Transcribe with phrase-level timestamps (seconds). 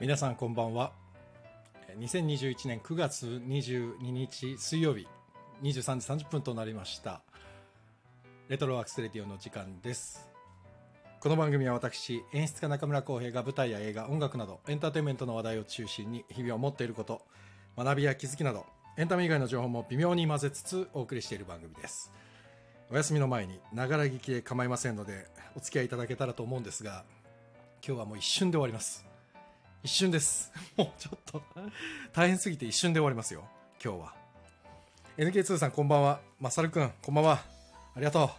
[0.00, 0.92] 皆さんこんばんは。
[1.98, 5.06] 2021年9月22日水曜日
[5.62, 7.20] 23時30分となりました。
[8.48, 10.26] レトロワークスレディオの時間です。
[11.20, 17.20] この番組は私演出家中村浩平が舞台や映画音楽などエンターテインメントの話題を中心に日々思っていること
[17.76, 18.64] 学びや気づきなど
[18.96, 22.10] エンタメ以外の情報も微妙に混ぜつつお送りしている番組です。
[22.90, 27.04] お休みの前にながら聞きで構いませんのでお付き合いいただけたらと思うんですが
[27.86, 29.09] 今日はもう一瞬で終わります。
[29.82, 30.52] 一瞬です。
[30.76, 31.42] もうちょっと、
[32.12, 33.48] 大変すぎて一瞬で終わりますよ。
[33.82, 34.14] 今日は。
[35.16, 36.20] NK2 さんこんばんは。
[36.38, 37.42] まさるくん、こんばんは。
[37.94, 38.30] ありがとう。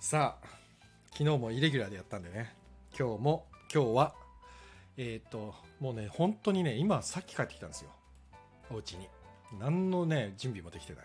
[0.00, 0.46] さあ、
[1.12, 2.52] 昨日もイレギュラーでやったんでね。
[2.98, 4.14] 今日も、今日は、
[4.96, 7.90] えっ、と、もうね、本当にね、今さっき帰ってきたんですよ。
[8.70, 9.08] お家に。
[9.60, 11.04] 何のね、準備もできてない。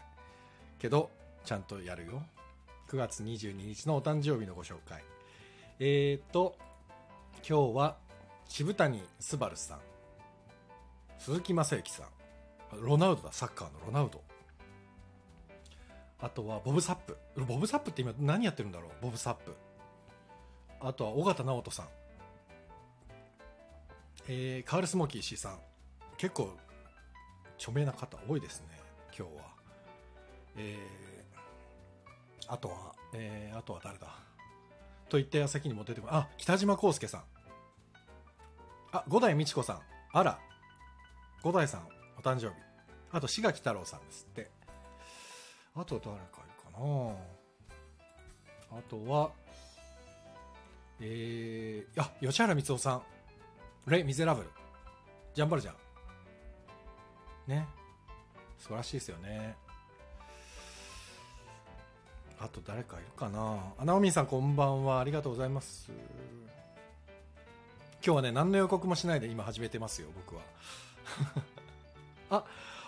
[0.79, 1.11] けど、
[1.43, 2.23] ちゃんとやるよ。
[2.87, 5.03] 9月22日のお誕生日のご紹介。
[5.79, 6.57] えっ、と、
[7.47, 8.04] 今日は、
[8.57, 9.79] 渋谷すばるさん。
[11.19, 12.05] 鈴木雅之さん。
[12.81, 14.21] ロナウドだサッカーのロナウド。
[16.21, 17.17] あとはボブ・サップ。
[17.35, 18.91] ボブ・サップって今何やってるんだろう？
[19.01, 19.53] ボブ・サップ。
[20.79, 21.87] あとは尾形直人さん。
[24.29, 25.59] えー、カール・スモーキー氏さん。
[26.15, 26.55] 結構
[27.57, 28.67] 著名な方多いですね
[29.07, 29.43] 今日は。
[30.55, 34.07] えー、あとはえー、あとは誰だ？
[35.09, 37.23] と言った矢先にも出てこないあ北島康介さん。
[38.91, 39.79] あ、五代美智子さん。
[40.13, 40.39] あら。
[41.43, 42.53] 五代さん、お誕生日。
[43.11, 44.49] あと、志垣太郎さんですって。
[45.75, 47.15] あと、誰かいるかな
[48.77, 49.31] あとは、
[50.99, 53.03] えー、あ、吉原光夫さん。
[53.87, 54.49] レ・ミゼラブル。
[55.33, 55.75] ジャンバルジャン。
[57.47, 57.67] ね。
[58.57, 59.55] 素晴らしいですよね。
[62.39, 64.99] あと誰かいるかなあ、ナオミンさんこんばんは。
[64.99, 65.91] ありがとうございます。
[68.05, 70.41] 今日はね、何の予告もしないで今始めてますよ、僕は。
[72.29, 72.43] あ、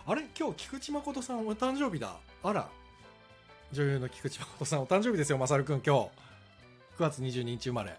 [0.06, 0.28] あれ？
[0.38, 2.18] 今日菊池誠さんお誕生日だ。
[2.44, 2.70] あら。
[3.72, 6.12] 女優の菊池誠さんお誕生日ですよ、まさるくん今日。
[6.98, 7.98] 9月22日生まれ。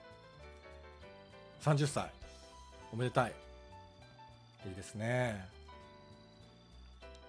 [1.62, 2.08] 30歳。
[2.92, 3.34] おめでたい。
[4.68, 5.48] いいですね。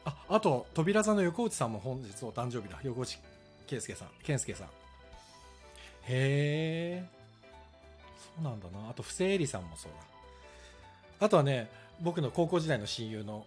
[0.06, 2.79] あ、あと、扉座の横内さんも本日お誕生日だ。
[2.83, 3.19] 横内
[3.66, 4.67] 圭介さん、健介さん。
[6.03, 7.19] へー。
[8.19, 8.90] そうなんだな。
[8.90, 11.25] あと、不正理さんもそうだ。
[11.25, 11.69] あとはね、
[12.02, 13.46] 僕の高校時代の親友の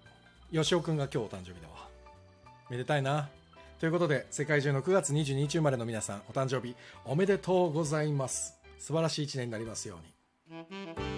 [0.53, 1.88] 吉尾くんが今日お誕生日だわ。
[2.69, 3.28] めでたいな。
[3.78, 6.75] ということで、世界中の9月22日生まれの皆さん、お誕生日
[7.05, 8.59] おめでとうございます。
[8.78, 9.99] 素晴らしい1年になりますよ
[10.50, 11.12] うに。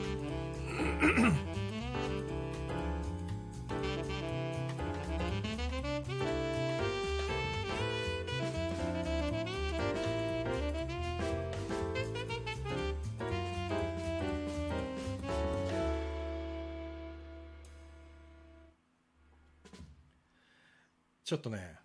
[21.24, 21.76] ちょっとね、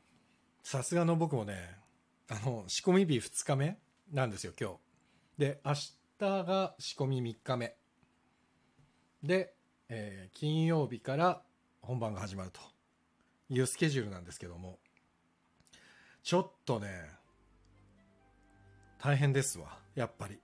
[0.63, 1.77] さすがの僕もね、
[2.29, 3.79] あの、仕込み日2日目
[4.11, 4.75] なんですよ、今日。
[5.37, 5.89] で、明日
[6.19, 7.75] が仕込み3日目。
[9.23, 9.53] で、
[9.87, 11.41] えー金曜日から
[11.81, 12.59] 本番が始まると
[13.49, 14.77] いうスケジュールなんですけども、
[16.21, 17.09] ちょっとね、
[18.97, 20.37] 大変ですわ、やっぱり。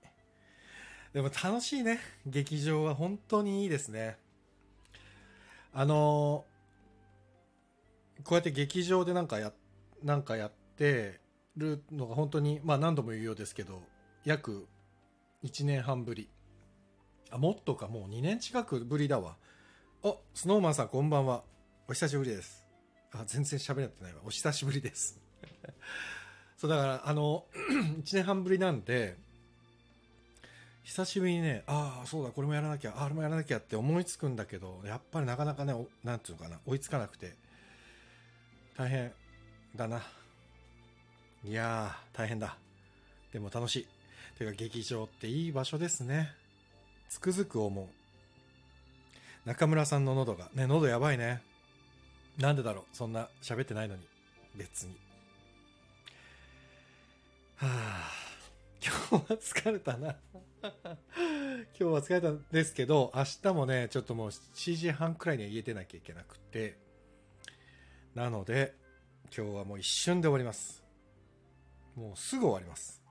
[1.12, 2.00] でも楽しいね。
[2.26, 4.18] 劇場は本当にいいですね。
[5.74, 6.46] あの
[8.24, 9.52] こうやって劇場でなんかや、
[10.04, 11.20] なんかやって
[11.58, 13.82] るのが本当に、まあ何度も言うようですけど、
[14.24, 14.68] 約
[15.44, 16.30] 1年半ぶり。
[17.32, 19.36] あ、もっとか、もう2年近くぶりだわ。
[20.04, 21.44] あ、スノーマンさんこんばんは。
[21.88, 22.66] お久しぶりです。
[23.12, 24.22] あ、全然喋れてないわ。
[24.26, 25.20] お久しぶりです。
[26.58, 27.46] そう、だから、あの、
[28.02, 29.18] 1年半ぶりなんで、
[30.84, 35.74] 久しぶりにね、ああ、そうだ、これもやらなきゃ、あれもやらなきゃって思いつくんだけど、やっぱりなかなかね、
[36.04, 37.36] なんていうのかな、追いつかなくて、
[38.78, 39.12] 大変
[39.76, 40.02] だな。
[41.46, 42.58] いやー、大変だ。
[43.32, 43.88] でも楽しい。
[44.38, 46.34] てか劇場っていい場所ですね。
[47.08, 47.88] つくづく思う。
[49.48, 51.42] 中村さんの喉が、ね、喉やばいね。
[52.38, 54.02] なんでだろうそんな喋ってないのに。
[54.56, 54.96] 別に。
[57.56, 58.12] はあ、
[58.84, 60.16] 今日は疲れたな。
[60.62, 60.72] 今
[61.78, 66.76] 日は疲れたんですけど、明日もね、ちょっともう7時半くらいには家出なきゃいけなくて、
[68.16, 68.74] なので、
[69.36, 70.84] 今日はもう一瞬で終わります。
[71.96, 73.02] もうすぐ終わります。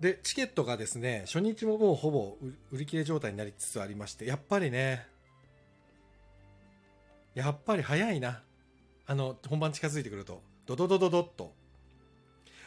[0.00, 2.38] で、チケットがですね、初日ももうほぼ
[2.72, 5.06] 売り切れ状態になりつつありまして、やっぱりね、
[7.34, 8.42] やっぱり早いな。
[9.06, 11.52] あの、本番近づいてくると、ドドドドドッと。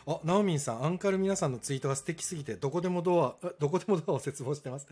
[0.06, 4.88] あ、ナオミンさん、アンカル皆さんのツイートが素敵すぎて、どこでもドア、どこでもドアを切望してます。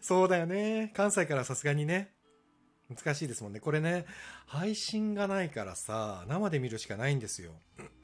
[0.00, 0.92] そうだよね。
[0.94, 2.12] 関西からさすがにね。
[2.94, 3.60] 難しいですもんね。
[3.60, 4.04] これね、
[4.46, 7.52] 配信がないからさ、生で見るしかないんですよ。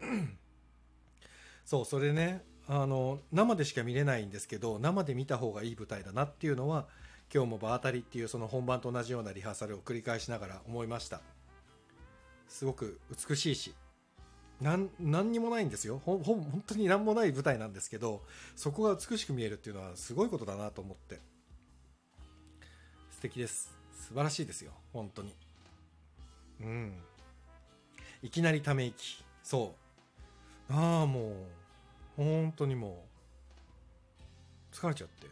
[1.65, 6.87] そう、それね、あの、生でしか見れないんですけど、生で見た方がいい舞台だなっていうのは、
[7.35, 11.21] 今日も場当たりっていうその本番と同じようなリハーサルを繰り返しながら思いました。
[12.49, 13.75] すごく美しいし、
[14.61, 18.23] なん何にもないんですよほほ本当に何もない舞台なんですけど
[18.55, 21.21] そこが美しく見えるっていうのはすごいことだなと思って
[23.11, 25.35] 素敵です素晴らしいですよ本当に。
[26.61, 26.95] うん。
[28.23, 29.25] いきなりため息。
[29.43, 29.75] そ
[30.71, 30.73] う。
[30.73, 31.35] ああもう
[32.17, 33.05] 本当にも
[34.73, 35.27] う疲れちゃって。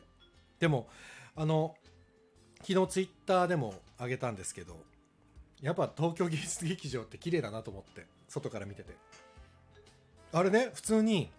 [0.58, 0.88] でも
[1.36, 1.74] あの
[2.66, 4.76] 昨日ツイッターでも上げたんですけど
[5.60, 8.96] やっぱ東京芸術劇場って綺麗だなと思って外から見てて。
[10.32, 11.30] あれね普通に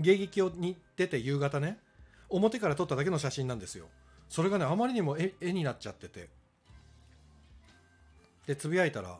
[0.00, 1.78] 迎撃に出て夕方ね
[2.28, 3.86] 表から撮っただけの写真なんですよ。
[4.28, 6.28] それがねあまりにも絵絵になっちゃってて
[8.46, 9.18] でつぶやいたら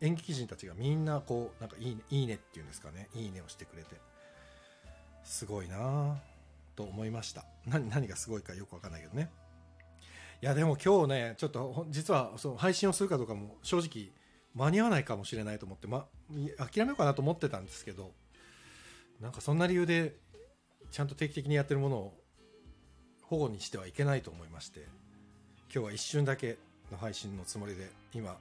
[0.00, 3.08] 演劇人たちがみんなこうなんかいいねいいねっていうんですかね。
[3.14, 3.96] いいねをしてくれて。
[5.24, 6.20] すごいな
[6.74, 7.44] と思いました。
[7.66, 9.30] 何何がすごいかよくわかんないけどね。
[10.42, 14.10] いやでも今日ねちょっと実はその配信をするかどうかも正直
[14.54, 16.06] 間に合わないかもしれないと思って、ま、
[16.58, 18.10] 諦めようかなと思ってたんですけど
[19.20, 20.16] なんかそんな理由で
[20.90, 22.14] ちゃんと定期的にやってるものを
[23.22, 24.80] 保護にしてはいけないと思いまして
[25.72, 26.58] 今日は一瞬だけ
[26.90, 28.36] の配信のつもりで今、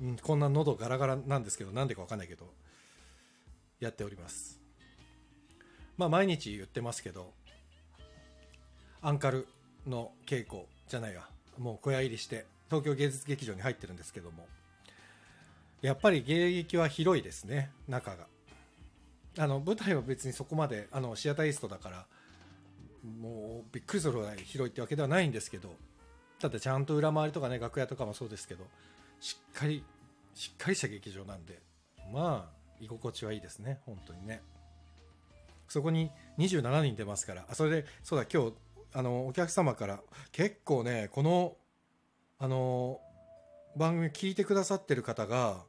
[0.00, 2.46] うん、こんな喉ガラガラなんですけどなんでかわかんないけど
[3.80, 4.60] やっております。
[5.96, 7.32] まあ毎日言ってますけど
[9.00, 9.46] アンカル
[9.86, 11.28] の稽古じゃないわ。
[11.58, 14.46] もう小屋入りして東京芸術劇場に入ってるんですけども
[15.80, 18.26] やっぱり芸劇は広いですね中が。
[19.38, 22.06] あの舞台は別にそこまであのシアターイーストだから
[23.20, 25.74] もうびっくりするぐらい広いってわけではないんですけど
[26.40, 28.64] ただちゃんと裏回りとかね楽屋とかもそうですけど
[29.20, 29.84] しっかり
[30.34, 31.60] しっかりした劇場なんで
[32.12, 34.42] まあ居心地はいいですね本当にね。
[35.68, 38.54] そこに27人出ますからあそれでそうだ今日
[38.92, 40.00] あのお客様から
[40.32, 41.56] 結構ねこの
[42.38, 43.00] あの
[43.76, 45.64] 番組聞いてくださってる方が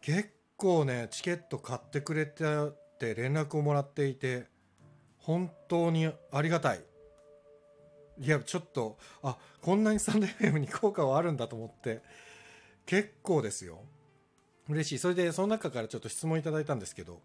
[0.00, 4.46] 結構ねチケット買ってくれてって連絡をもらっていて
[5.18, 6.80] 本当にありがたい。
[8.20, 12.02] いやちょっとあこんなにサンデー FM に効果はあるんだと思って
[12.86, 13.80] 結構ですよ。
[14.68, 14.98] 嬉しい。
[14.98, 17.22] それでその中からちょっと質問いただいたんですけど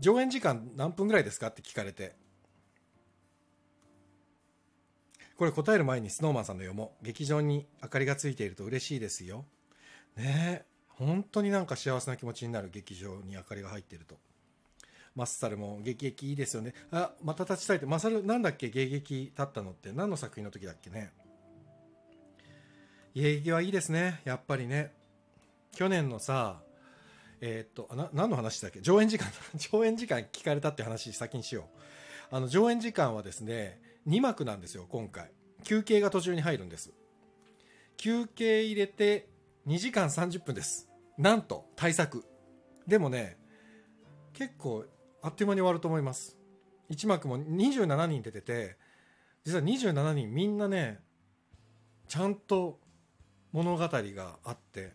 [0.00, 2.14] 上演時間何分ぐらいですかって聞かれて。
[5.36, 7.04] これ答える前に snowman さんの読もう。
[7.04, 9.44] 劇場に明かりがついていると嬉しいですよ。
[10.16, 10.72] ねえ。
[10.88, 14.18] 本当になんか幸せな気持ちになる劇場に明かりが入っていると。
[15.14, 16.74] マッサルも劇劇いいですよね。
[16.90, 17.86] あまた立ちたいって。
[17.86, 18.70] マサルなんだっけ？
[18.70, 19.92] 芸劇立ったのって。
[19.92, 21.12] 何の作品の時だっけね？
[23.14, 24.20] 芸劇はいいですね。
[24.24, 24.92] やっぱりね。
[25.74, 26.62] 去年のさ
[27.40, 28.80] えー、っとな何の話だっけ？
[28.80, 29.28] 上演時間。
[29.56, 31.68] 上演時間聞かれたって話先にしよ
[32.30, 32.34] う。
[32.34, 35.30] あの上演時間はですね2幕なんですよ今回。
[35.64, 36.92] 休憩が途中に入るんです。
[37.98, 39.28] 休憩入れて
[39.66, 40.88] 2時間30分です。
[41.18, 42.24] なんと対策。
[42.86, 43.36] でもね
[44.32, 44.86] 結構
[45.22, 46.36] あっという間に終わると思います。
[46.90, 48.76] 1幕も27人出てて
[49.44, 51.00] 実は27人みんなね
[52.08, 52.78] ちゃんと
[53.52, 54.92] 物語があって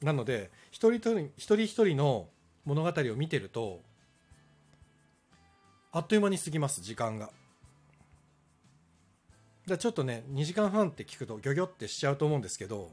[0.00, 2.28] なので一人一人一人一人の
[2.64, 3.80] 物語を見てると
[5.92, 7.30] あっという間に過ぎます時間が。
[9.66, 12.92] だちょっとね2時間半って聞くとギョギョってしちゃうと思うんですけど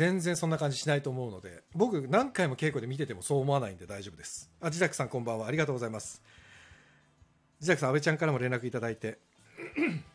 [0.00, 4.50] 全然そんな感じしないと思うので僕何回も稽古で見ててもそう思わないんで大丈夫です。
[4.58, 5.46] あ自宅さんこんばんは。
[5.46, 6.22] ありがとうございます。
[7.60, 9.18] 自宅さん阿部ちゃんからも連絡いただいて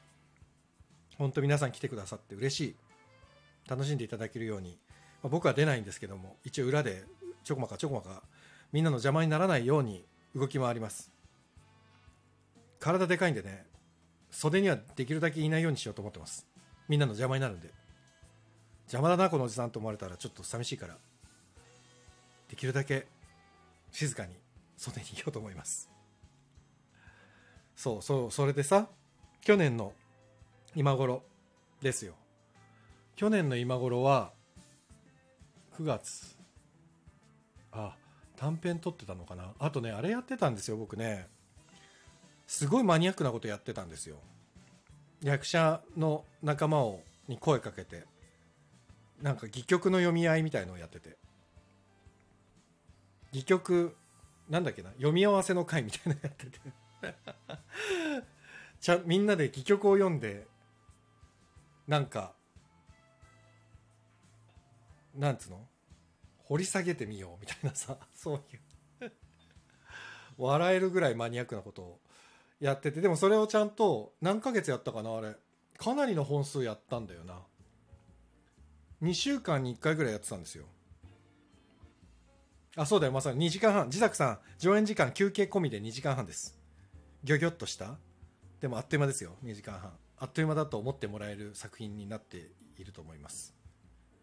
[1.20, 2.76] 本当皆さん来てくださって嬉しい。
[3.70, 4.80] 楽しんでいただけるように、
[5.22, 7.04] まあ、僕は出ないんですけども一応裏で
[7.44, 8.24] ちょこまかちょこまか
[8.72, 10.04] みんなの邪魔にならないように
[10.36, 11.12] 動き回ります。
[12.80, 13.68] 体でかいんでね
[14.32, 16.48] 袖にはできるだけいないようにしようと思ってます。
[16.90, 17.85] みんなの邪魔になるんで。
[18.86, 20.98] 邪魔だなこのおじさんと思われたらちょっと寂しいから。
[22.50, 23.08] できるだけ
[23.92, 24.36] 静かに
[24.78, 25.90] 袖にいようと思います。
[27.76, 28.88] そうそうそれでさ
[29.42, 29.94] 去年の
[30.76, 31.24] 今頃
[31.82, 32.14] ですよ。
[33.16, 34.32] 去年の今頃は
[35.78, 36.36] 9月。
[37.72, 37.96] あ
[38.38, 39.54] 短編撮ってたのかな。
[39.60, 41.28] あとねあれやってたんですよ僕ね。
[42.48, 44.18] すごいマニアックなことやってたんですよ。
[45.22, 48.06] 役者の仲間をに声かけて。
[49.22, 51.18] なんか戯曲の読み合いみたいのをやってて。
[53.32, 53.96] 戯曲
[54.50, 56.60] なんだっけな読み合わせの会みたいなのやってて。
[58.80, 60.48] ちゃみんなで戯曲を読んで
[61.88, 62.34] なんか
[65.16, 65.68] なんつうの？
[66.44, 67.98] 掘り下げてみようみたいなさ。
[68.14, 68.58] そうい
[69.08, 69.12] う。
[70.38, 72.00] 笑えるぐらいマニアックなことを
[72.60, 73.02] やってて。
[73.02, 75.36] でもそれをちゃんと何ヶ月やったかなあれ。
[75.78, 77.42] かなりの本数やったんだよな。
[79.02, 80.66] 2週間に1回ぐらいやってたんですよ。
[82.78, 83.48] あそうだよまさに。
[83.48, 83.88] 2時間半。
[83.88, 86.58] 自宅さん上演時間休憩込みで2時間半です。
[87.24, 87.98] ギョギョっとした。
[88.60, 89.92] でもあっという間ですよ2時間半。
[90.18, 93.56] あっという間だと思ってもらえる作品になっていると思います。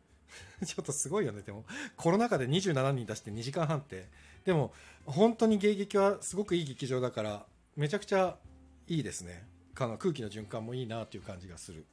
[0.64, 1.42] ちょっとすごいよね。
[1.42, 1.64] でも
[1.96, 4.08] コロナ禍で27人出して2時間半って。
[4.44, 4.72] でも
[5.06, 8.38] 本当に芸劇はすごくいい劇場だからめちゃくちゃ
[8.86, 9.46] いいですね。
[9.74, 11.86] 空気の循環もいいなっていう感じがする。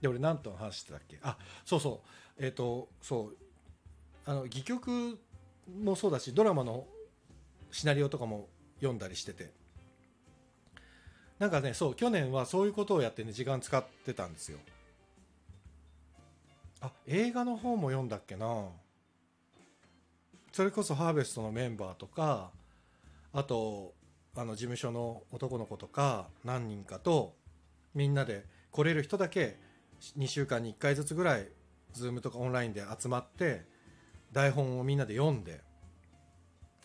[0.00, 1.18] で俺何と話してたっけ？
[1.22, 2.02] あそうそ
[2.38, 2.44] う。
[2.44, 3.36] えっ、ー、とそう。
[4.24, 5.18] あの戯曲
[5.82, 6.86] もそうだしドラマの
[7.70, 9.50] シナリオとかも読んだりしてて。
[11.38, 14.58] なんかねそう去年はそういうことをやってね時間使ってたんですよ。
[16.80, 18.68] あ映画の方も読んだっけな？
[20.52, 22.50] それこそハーベストのメンバーとか
[23.32, 23.92] あと
[24.34, 27.34] あの事務所の男の子とか何人かと
[27.94, 29.58] みんなで来れる人だけ
[30.18, 31.48] 2週間に1回ずつぐらい
[31.94, 33.64] Zoom とかオンラインで集まって
[34.32, 35.60] 台本をみんなで読んで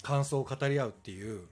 [0.01, 1.47] 感想を語り合うっていう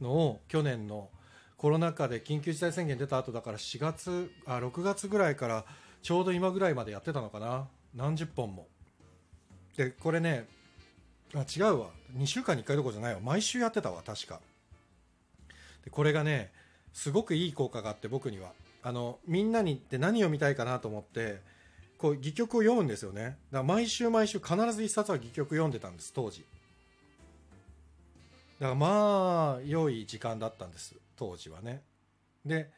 [0.00, 1.08] のを去年の
[1.56, 5.64] コロナ禍で緊急事態宣言出た後だから4月あ6月ぐらいから
[6.02, 7.68] ちょうど今ぐらいまでやってたのかな。
[7.94, 8.66] 何十本も。
[9.76, 10.46] でこれね
[11.34, 11.86] あ違うわ。
[12.16, 13.20] 2週間に1回どころじゃないわ。
[13.20, 14.40] 毎週やってたわ確か。
[15.84, 16.52] でこれがね
[16.92, 18.52] すごくいい効果があって僕には。
[18.86, 21.40] あのみんなにって何を見たいかなと思って
[21.96, 23.22] こう戯曲を読むんですよね。
[23.22, 26.44] だから毎週毎週必ず一冊は戯曲読んでたんです当時。
[28.60, 31.82] だからまあ良い時間だったんです当時はね。
[32.44, 32.70] で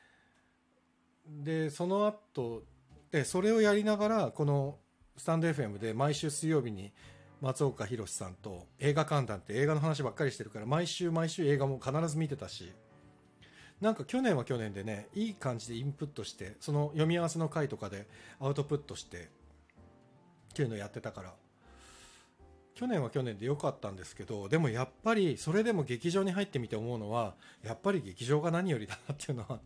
[1.26, 2.62] でその後
[3.10, 4.78] でそれをやりながらこの
[5.16, 6.92] スタンド FM で毎週水曜日に
[7.40, 12.72] 松岡弘さんと映画観覧って映画の話ばっかりしてるから毎週毎週映画も必ず見てたし
[13.80, 18.06] なんか去年は去年でねいい感じでインプットしてその読み合わせの回とかで
[18.40, 19.20] アウトプットしてっ
[20.54, 21.34] ていうのやってたから。
[22.76, 29.60] 去年は去年で良かったんですけどでもやっぱりそれでも劇場に入ってみて思うのはやっぱり劇場が何よりだなっていうのは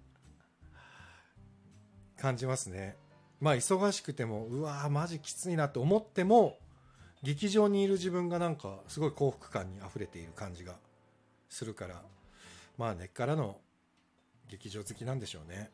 [2.17, 2.97] 感じますね。
[3.41, 6.59] まあ忙しくてもうわーマジきついなって思っても
[7.23, 10.77] 劇場にいる自分がなんかすごい幸福感にあふれている感じが
[11.49, 12.03] するから
[12.79, 13.59] まあ根っからの
[14.51, 15.71] 劇場好きなんでしょうね。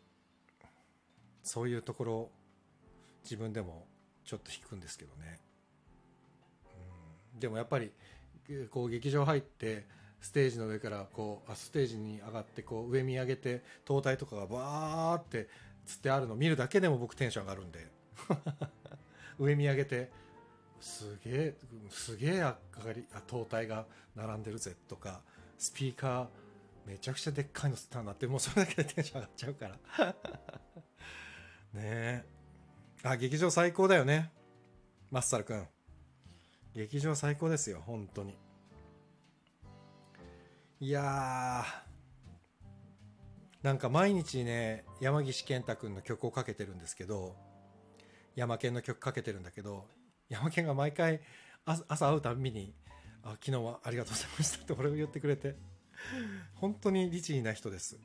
[1.42, 2.30] そういうところ
[3.22, 3.86] 自分でも
[4.24, 5.38] ちょっと引くんですけどね、
[7.34, 7.92] うん、でもやっぱり
[8.70, 9.86] こう劇場入って
[10.20, 15.48] ステージの上からこうステージに上がってこう上見上げて灯台とかがバーって
[15.86, 17.86] つってあるの見るだけでも僕テンション上がるんで。
[19.38, 20.10] 上見上げて
[20.80, 21.54] すげえ
[21.90, 25.20] すげえ明かり灯台が並んでるぜとか
[25.58, 26.26] スピーカー
[26.86, 30.14] めちゃくちゃでっかいの吸ったなってもうそれだけでテンション上がっちゃうから。
[31.74, 32.24] ねえ。
[33.02, 34.30] あ劇場最高だよね。
[35.10, 35.66] マッサルくん
[36.74, 38.36] 劇場最高ですよ本当に。
[40.78, 41.64] いや
[43.62, 47.34] なんか毎日ね山岸健太君の曲をかけてるんですけど
[48.34, 49.86] 山健の曲かけてるんだけど
[50.28, 51.20] 山健が毎回
[51.64, 52.74] 朝会うたびに
[53.24, 55.75] 「あ昨日はありがとうございました」って俺を言ってくれて。
[56.54, 57.98] 本当に律儀な人です。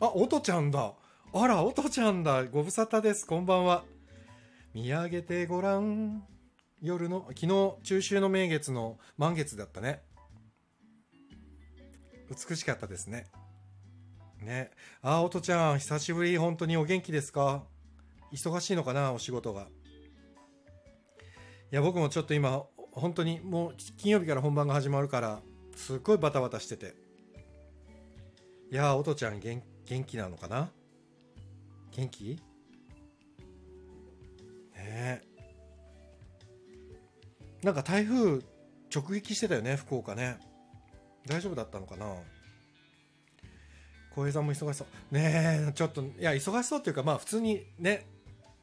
[0.00, 0.94] あ、おとちゃんだ。
[1.32, 2.44] あら、おとちゃんだ。
[2.46, 3.26] ご無沙汰です。
[3.26, 3.84] こんばんは。
[4.74, 6.24] 見上げてごらん。
[6.80, 10.02] 夜の、昨日、中秋の名月の満月だったね。
[12.28, 13.26] 美しかったですね。
[14.40, 14.70] ね。
[15.00, 16.36] あ、おとちゃん、久しぶり。
[16.36, 17.64] 本当にお元気ですか？
[18.32, 19.62] 忙しいのかな、お仕事が。
[19.62, 19.66] い
[21.70, 25.42] や、僕もちょっと今、本当にもう金曜日から本番が始まるから、
[25.74, 27.05] すっごいバタバタしてて。
[28.70, 29.62] いやー、おとちゃん元
[30.04, 30.70] 気なのかな？
[31.92, 32.40] 元気？
[34.76, 35.22] ね
[37.62, 38.42] なんか台風
[38.94, 40.38] 直撃してたよね、福岡ね。
[41.26, 42.06] 大丈夫だったのかな？
[44.14, 45.14] 小平さんも忙しそう。
[45.14, 48.06] ねえ、ちょっと、いや、忙しそうっていうか、まあ普通にね、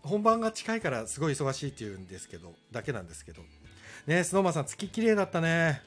[0.02, 3.42] 本番が近いからすごい忙しいっていうんですけど、だけなんですけど。
[3.42, 5.82] ねえ、スノーマンさん、月綺麗だったね。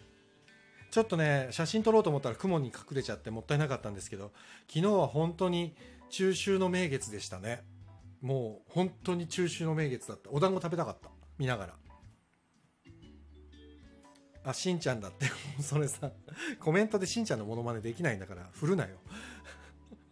[0.97, 4.33] ちょっとね、写真撮ろうと思ったら雲に隠れちゃってもったいなかったんですけど、
[4.67, 5.77] 昨日は本当に
[6.09, 7.65] 中秋の名月でしたね。
[8.23, 10.31] もう本当に中秋の名月だった。
[10.31, 11.11] お団子食べたかった。
[11.37, 11.75] 見ながら。
[14.43, 15.27] あしんちゃんだって
[15.61, 16.11] それさ
[16.61, 18.97] コメントでしんちゃんのモノマネできないんだから振るなよ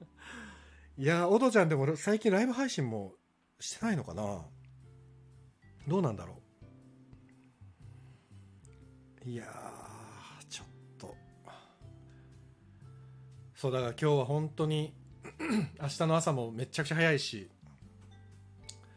[0.99, 3.15] いやおとちゃんでも最近ライブ配信も
[3.61, 4.45] してないのかな
[5.87, 6.43] どうなんだろ
[9.25, 9.84] ういや
[13.65, 14.93] そうだから今日は本当に
[15.81, 17.49] 明日の朝もめちゃくちゃ早いし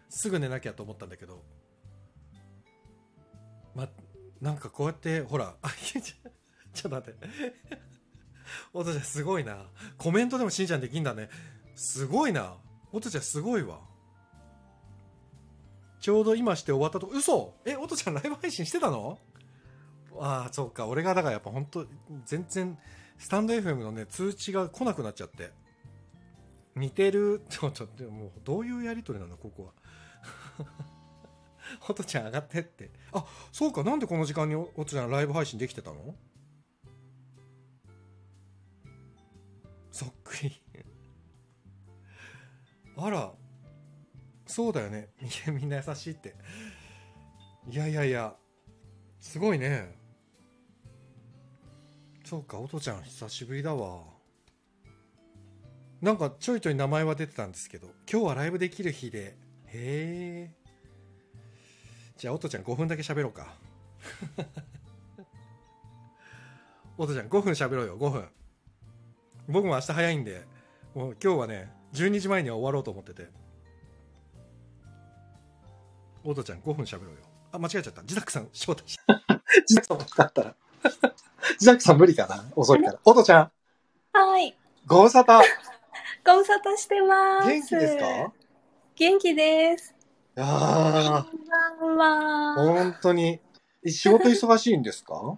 [0.09, 1.41] すぐ寝なきゃと思ったんだけど
[3.73, 3.87] ま
[4.41, 6.29] なんかこうやってほら あちょちょ
[6.79, 7.27] っと待って。
[8.73, 9.67] おとちゃんすごいな。
[9.97, 11.29] コメントでもしんちゃんできんだね。
[11.73, 12.57] すごいな。
[12.91, 13.79] おとちゃんすごいわ。
[16.01, 17.53] ちょうど今して終わったと嘘！
[17.63, 19.17] えおとちゃんライブ配信してたの？
[20.19, 20.87] ああそうか。
[20.87, 21.87] 俺がだからやっぱ本当
[22.25, 22.77] 全然
[23.17, 25.51] スタンド FM のね通知が来なくなっちゃって。
[26.75, 27.41] 似てる。
[27.49, 29.71] ちょっともうどういうやり取りなのここは。
[31.89, 32.91] おとちゃん上がってって。
[33.11, 36.15] あそうかなんでこの時間におおとちゃんライブ配信できてたの？
[39.91, 40.61] そっくり。
[42.97, 43.33] あら。
[44.45, 45.09] そうだよね。
[45.47, 46.35] みんな優しいって。
[47.69, 48.35] いやいやいや。
[49.19, 49.97] すごいね。
[52.27, 54.01] そうかおとちゃん久しぶりだわ。
[56.01, 59.37] なんかちょいちょい名前は出てたんですけど今日はライブできる日で。
[59.67, 60.51] へえ。
[62.17, 63.55] じゃあおとちゃん5分だけ喋ろうか。
[66.97, 68.27] おとちゃん5分喋ろうよ5分。
[69.47, 70.45] 僕も明日早いんで
[70.95, 73.29] もう今日はね12時前には終わろうと思ってて。
[76.25, 77.21] おとちゃん5分喋ろうよ。
[77.53, 78.03] あ間違えちゃった。
[78.03, 78.99] ジダックさん招待し
[79.65, 80.57] ジダックさんも使ったら
[81.59, 82.43] ジダックさん無理かな？
[82.55, 82.99] 遅いから。
[83.03, 83.51] おとちゃん。
[84.13, 84.55] はい。
[84.85, 85.41] ご無沙汰。
[86.25, 87.47] ご無沙汰してます。
[87.49, 88.33] 元気ですか？
[88.95, 89.95] 元気です。
[90.35, 91.25] いやー。
[91.79, 92.55] こんばんは。
[92.55, 93.39] 本当に。
[93.85, 95.37] 仕事忙しいんですか？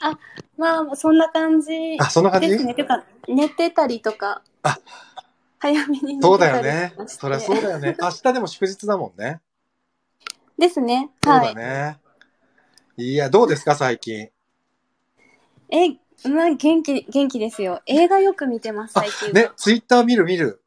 [0.56, 2.48] まあ、そんな感じあそんな感じ？
[2.48, 2.74] ですね。
[2.74, 4.78] てか、寝てたりとか、あ。
[5.58, 6.94] 早めにそうだよね。
[7.06, 7.94] そりゃそうだよね。
[8.00, 9.40] 明日でも祝日だもんね。
[10.58, 11.10] ですね。
[11.22, 11.54] そうはい。
[11.54, 11.98] だね、
[12.96, 14.30] い、やどうですか最近？
[15.70, 17.80] え、まあ、元気、元気ですよ。
[17.86, 19.48] 映画よく見てます、あ最近は。
[19.48, 20.62] ねツイッター見る見る。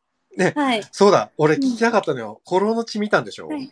[0.55, 0.83] はい。
[0.91, 1.31] そうだ。
[1.37, 3.71] 俺聞きたかったのよ、コロの血見たんでしょ、はい。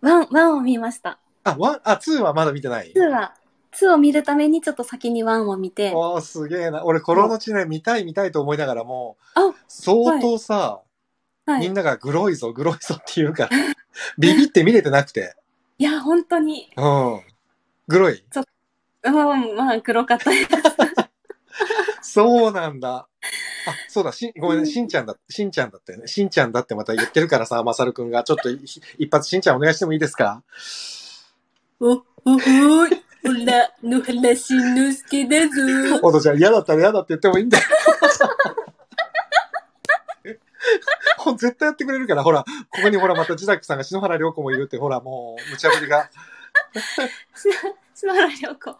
[0.00, 1.18] One、one を見ました。
[1.44, 3.34] あ one あ two はまだ見てない？2は、
[3.72, 6.84] 2を見るためにちょっと先に one を見て、おーすげえな。
[6.84, 10.82] 俺孤狼の血ね見たい見たいと思いながらもあ相当さ、
[11.46, 11.60] はい。
[11.60, 13.50] みんながグロいぞグロいぞって言うから
[14.18, 15.36] ビビって見れてなくて。
[15.78, 17.20] いや、本当に、うん。
[17.86, 18.24] グロい
[19.06, 20.48] うん、まあ、グロかったです。
[22.02, 23.08] そうなんだ。
[23.68, 26.06] あ、そうだ、し、ごめんしんちゃんだ、しんちゃんだったよね。
[26.06, 28.60] しんちゃんだってまた言ってるからさ、まさるくんが、ちょっとい
[28.98, 30.42] 一発しんちゃんお願いしてもいいですか？
[31.80, 33.02] お、おほーい。
[33.26, 35.50] ほら、野原しんのすけだぞ。
[36.02, 37.64] おとちゃん嫌だったら嫌だって言ってもいいんだよ。
[41.38, 46.08] 絶対やってくれるから、ほら、ここにほら、またジダックさんが篠原涼子もいるって、ほら、もう、無茶ぶりが。
[47.98, 48.76] 篠原涼子。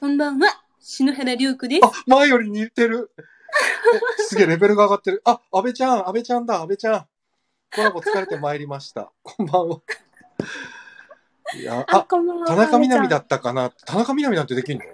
[0.00, 1.80] こんばんは、篠原涼子です。
[1.84, 3.10] あ、前より似てる。
[4.18, 5.20] おすげえ、レベルが上がってる。
[5.26, 7.06] あ、安倍ちゃん、安倍ちゃんだ、安倍ちゃん。
[7.74, 9.12] コラボ疲れてまいりました。
[9.22, 9.80] こんばんは。
[11.60, 12.46] いや、あ、あ、こんばんは。
[12.46, 14.84] 田中みな実だあったかな田中みな実なんてできんの？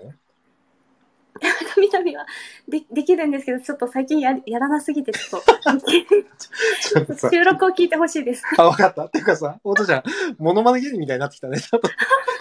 [1.41, 2.27] 田中みな実は
[2.69, 8.43] でできるんですけど、ちょっと最近ややらなすぎて、ちょっちょっとさと、収録を聞いてほしいです。
[8.59, 9.05] あ、わかった。
[9.07, 10.03] っていうかさ、おとちゃん、
[10.39, 11.61] モノマネ芸人みたいになってきたね。
[11.61, 11.89] ちょっと、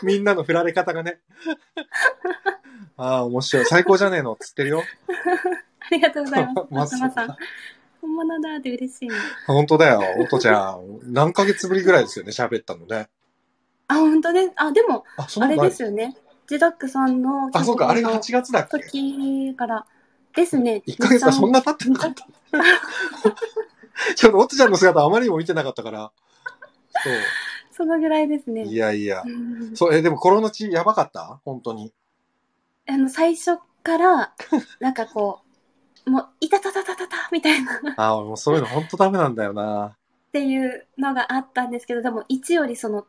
[0.06, 1.20] みんなの振られ方がね。
[2.98, 3.66] ああ、面白い。
[3.66, 4.38] 最高じゃねえの。
[4.40, 4.84] つってるよ。
[5.92, 6.96] ありがとうございます。
[6.96, 7.38] 松間さん。
[8.02, 9.16] 本物だって嬉しいね。
[9.48, 10.02] 本当だよ。
[10.20, 13.10] おとちゃん、何ヶ月ぶりぐらいですよね、喋ったのね。
[13.88, 14.52] あ、本当です。
[14.56, 16.16] あ、でも、あ、あれですよね。
[16.48, 18.80] ジダックさんのあ、そうか、あれがの8月だっけ？
[18.80, 19.86] 時から
[20.36, 20.82] ですね。
[20.88, 22.26] 1ヶ月はそんな経ってなかった。
[24.16, 26.12] ちょっとおとちゃんの姿あまりにも見てなかったから。
[27.04, 27.10] そ
[27.86, 28.56] のぐらいですそう。
[28.56, 28.64] ね。
[28.66, 29.30] いやいやう。
[29.30, 31.40] んそう、え、でもコロの血やばかった？
[31.46, 31.94] 本当に。
[32.88, 34.34] あの、最初から、
[34.80, 35.42] なんかこ
[36.06, 39.98] う、もう、いたたたたたたみたいなっああ、もうそういうの本当ダメなんだよな。
[40.32, 43.06] ていうのがあったんですけど、でも1よりその、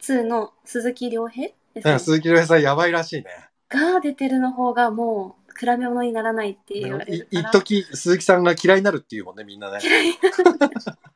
[0.00, 3.26] 2の鈴木亮平ですね鈴木亮平さんやばいらしいね。
[3.68, 7.48] が出てるの方がもう、比べ物にならないって言われいるから。
[7.50, 9.78] 一時鈴木さんが嫌いになるっていうもんね、みんなね。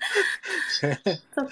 [0.80, 1.50] ちょっと、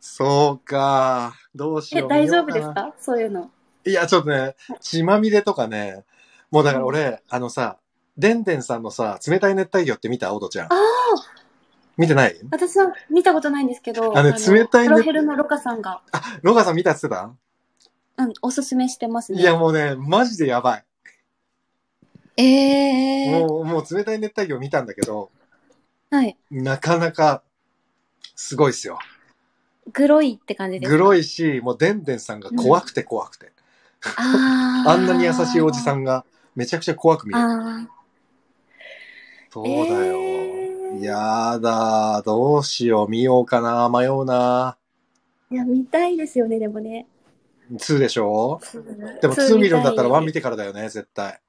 [0.00, 1.34] そうか。
[1.54, 2.08] どうしえ、よう。
[2.08, 2.94] 大丈夫ですか？
[2.98, 3.50] そういうの。
[3.86, 6.04] いや、ちょっとね、血まみれとかね、
[6.50, 7.78] もうだから俺、あのさ、
[8.18, 10.34] でんでんさんのさ、冷たい熱帯魚って見た？
[10.34, 10.74] おとちゃんあ。
[10.74, 10.76] あ
[11.96, 12.36] 見てない？
[12.50, 16.02] 私は見たことないんですけど、あね冷たいねプロヘルのロカさんが、
[16.42, 17.36] ロガさん見たって言って
[18.18, 19.38] うん、おすすめしてますね。
[19.38, 20.84] たいや、もうね、マジでやばい。
[22.36, 23.46] ええー。
[23.46, 25.30] もう、もう冷たい熱帯魚見たんだけど、
[26.10, 26.36] はい。
[26.50, 27.42] なかなか、
[28.36, 28.98] すごいっすよ。
[29.92, 30.96] グロいって感じですか？
[30.96, 33.52] グロいし、もうでんでんさんが怖くて怖くて。
[34.16, 37.44] あーあんなに優しいおじさんが、めちゃくちゃ怖く見える。
[37.44, 37.88] あ
[39.52, 40.16] そうだよ。
[40.18, 44.76] えーやだ、どうしよう、見ようかな、迷うな。
[45.50, 47.06] ーいや、見たいですよね、でもね。
[47.72, 48.60] 2でしょ？
[49.20, 51.40] でも2見るんだったら1見てからだよね、絶対。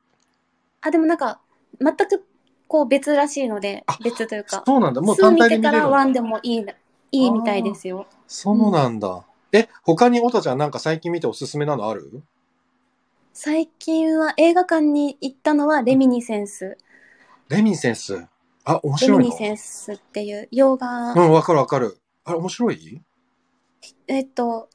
[0.81, 1.39] あ、でもなんか、
[1.79, 2.23] 全く、
[2.71, 6.73] こう別らしいのであ、別というか、そうなんだ、もう2単見てから体で見れるんだ1でもいいな、
[7.11, 8.07] いいみたいですよ。
[8.27, 9.25] そうなんだ。
[9.51, 12.23] え、他におとちゃんなんか最近見ておすすめなのある？
[13.33, 16.77] 最近は映画館に行ったのはレミニセンス。
[17.49, 18.25] レミンセンス？
[18.63, 19.17] あ、面レ白いの？
[19.25, 21.97] ミニセンスっていう洋画、うん、わかるわかる。
[22.23, 23.01] あれ、面白い？
[24.07, 24.69] えっと、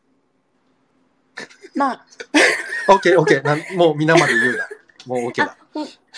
[1.75, 2.07] まあ、
[2.93, 3.43] オッケーオッケー。
[3.43, 4.69] なんもう皆まで言うな。
[5.07, 5.57] もうオッケーだ。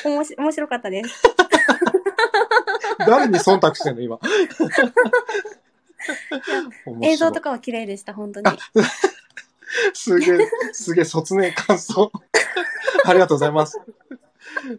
[0.05, 1.23] おもし面白かったです。
[2.99, 4.19] 誰に忖度してんの、今？
[7.03, 8.47] 映像とかは綺麗でした、本当に。
[8.47, 8.57] あ
[9.93, 10.39] すげえ、
[10.73, 12.11] すげえ、卒ね感想。
[13.05, 13.81] ありがとうございます。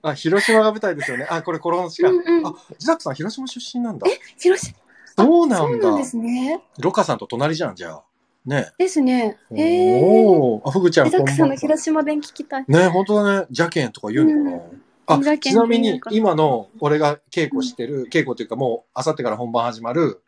[0.01, 1.27] あ、広島が舞台ですよね。
[1.29, 2.09] あ、これ、コロナしか。
[2.09, 4.07] うんうんあ、ジザックさん、広島出身なんだ。
[4.37, 4.75] 広島、
[5.15, 6.03] そうなんだそうなんで。
[6.05, 6.61] すね。
[6.79, 8.03] ロカさんと隣じゃん、じゃあ。
[8.45, 9.37] ねですね。
[9.51, 9.61] え。
[9.61, 10.01] へえ。
[10.03, 10.67] おー。
[10.67, 12.65] あ、ふぐちゃん、リザックさんの広島弁聞きたい。
[12.67, 13.47] ね本当だね。
[13.51, 20.21] ジャケンとか言うのかな、あ、ジャケンちなみに今の俺が稽古してる、稽古というかもう、あさってから本番始まる、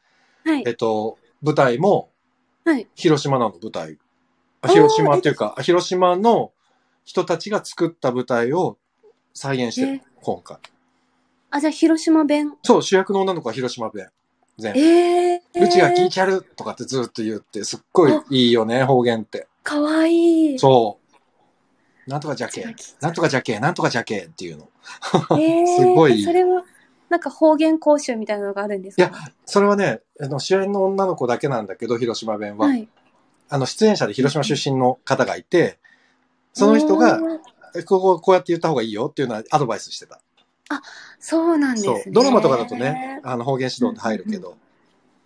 [0.44, 0.72] はいえ。
[0.72, 2.10] っと、舞台も、
[2.65, 2.88] はい。
[2.96, 3.98] 広島なの、舞台。
[4.67, 6.52] 広島っていうか、広島の
[7.04, 8.78] 人たちが作った舞台を
[9.34, 10.58] 再現してる、え今回。
[11.50, 12.54] あ、じゃあ広島弁。
[12.63, 14.10] そう、主役の女の子は広島弁。
[14.58, 14.80] 全部。
[14.80, 15.41] ええ。
[15.56, 19.48] うちが聞いちゃるとかってずっと言って、すっごいいいよね、方言って。
[19.63, 20.60] かわいい。
[20.60, 21.01] そう。
[22.08, 24.70] なんとかじゃけなんとかじゃけなんとかじゃけっていうの。
[25.32, 26.64] えー すごいそれは、
[27.10, 29.04] なんか方言講習みたいなのがあるんですか？
[29.04, 29.14] いや
[29.46, 32.68] それはね、あの、主演の女の子だけなんだけど、広島弁は。
[32.68, 32.88] はい。
[33.50, 35.78] あの、出演者で広島出身の方がいて、
[36.54, 37.20] その人が、
[37.86, 40.20] こここうやって言った方がいいよっていうのはアドバイスしてた。
[41.20, 42.02] そうなんですね。
[42.06, 42.14] そう。
[42.14, 43.20] ドラマとかだとね、。
[43.24, 44.58] あの、方言指導って入るけど。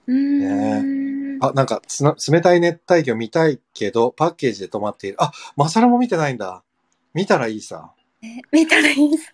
[0.07, 1.39] うーん。
[1.41, 5.17] あ、なんかつな、冷たい熱帯魚見たいけど、パッケージで止まっている。
[5.19, 6.63] あ、マサラも見てないんだ。
[7.15, 7.93] 見たらいいさ。
[8.21, 9.31] え見たらいいさ。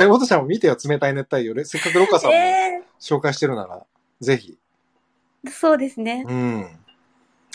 [0.00, 1.64] え、 おとちゃんも見てよ、冷たい熱帯魚。
[1.66, 3.84] せっかくロカさんもえ紹介してるなら、
[4.22, 4.58] ぜひ。
[5.44, 6.24] ー、そうですね。
[6.26, 6.66] うん。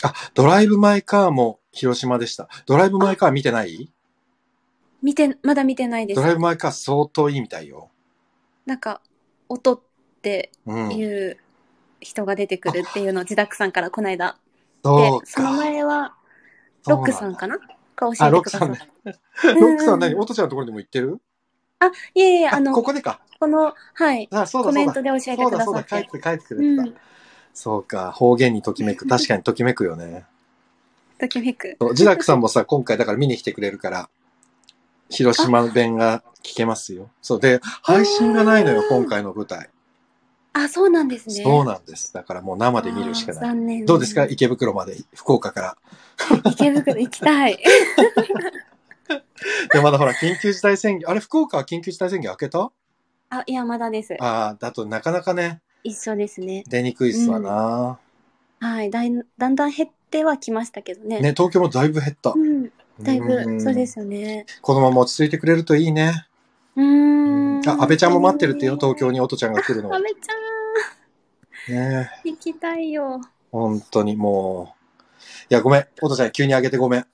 [0.04, 2.48] あ、ドライブ・マイ・カーも広島でした。
[2.66, 3.90] ドライブ・マイ・カー見てない？
[5.02, 6.16] 見て、まだ見てないです。
[6.20, 7.90] ドライブ・マイ・カー相当いいみたいよ。
[8.66, 9.00] なんか、
[9.48, 9.80] 音っ
[10.22, 10.92] てうん。
[10.92, 11.38] いう
[12.00, 14.36] 人が出てくるっていうのを自宅さんからこの間。
[14.84, 15.56] そうで、そのか。
[15.56, 16.14] 前は、
[16.86, 17.58] ロックさんかな
[17.96, 19.52] が教あ、えてくださっロックさんねた。
[19.54, 20.12] ロックさん何？
[20.14, 21.20] うんおとちゃんのところにも行ってる？
[22.14, 23.20] いえいえ、ああの、こここでか？
[23.40, 25.02] の、はい、あ、そうだコメント。
[25.02, 26.08] で教えてそうだそうだ、くださって。
[26.08, 26.82] 帰って帰ってくうれてた。
[26.84, 26.94] ん。
[27.54, 29.06] そうか、方言にときめく。
[29.06, 30.24] 確かにときめくよね。
[31.18, 31.76] ときめく。
[31.94, 34.08] ジダックさんもさ、今回だから見に来てくれるから、
[35.10, 37.10] 広島弁が聞けますよ。
[37.20, 37.40] そう。
[37.40, 39.68] で、配信がないのよ、今回の舞台。
[40.54, 41.42] あ、そうなんですね。
[41.44, 42.12] そうなんです。
[42.12, 43.40] だからもう生で見るしかない。
[43.42, 43.86] 残念。
[43.86, 44.26] どうですか？
[44.26, 45.76] 池袋まで、福岡から。
[46.50, 47.58] 池袋行きたい。
[49.72, 52.70] で、まだほら、緊急事態宣言、あれ、福岡は緊急事態宣言開けた？
[53.30, 54.14] あ、いや、まだです。
[54.20, 56.64] ああ、だとなかなかね、一緒ですね。
[56.68, 57.98] 出にくいっすわな、
[58.60, 58.90] はい。
[58.90, 61.20] だいだんだん減ってはきましたけどね。
[61.20, 62.38] ね、東京もだいぶ減ったう。
[62.38, 62.70] ん。
[63.00, 64.46] だいうんぶ、そうですよね。
[64.60, 66.26] このまま落ち着いてくれるといいね。
[66.76, 67.68] うーん。
[67.68, 69.92] あ、安倍ちゃんも待ってるってよ、東京に音ちゃんが来るの。
[69.94, 73.20] 安倍ちゃん、ね行きたいよ。
[73.50, 74.82] 本当にもう。
[75.50, 75.86] いや、ごめん。
[76.00, 77.06] 音ちゃん急に上げてごめん。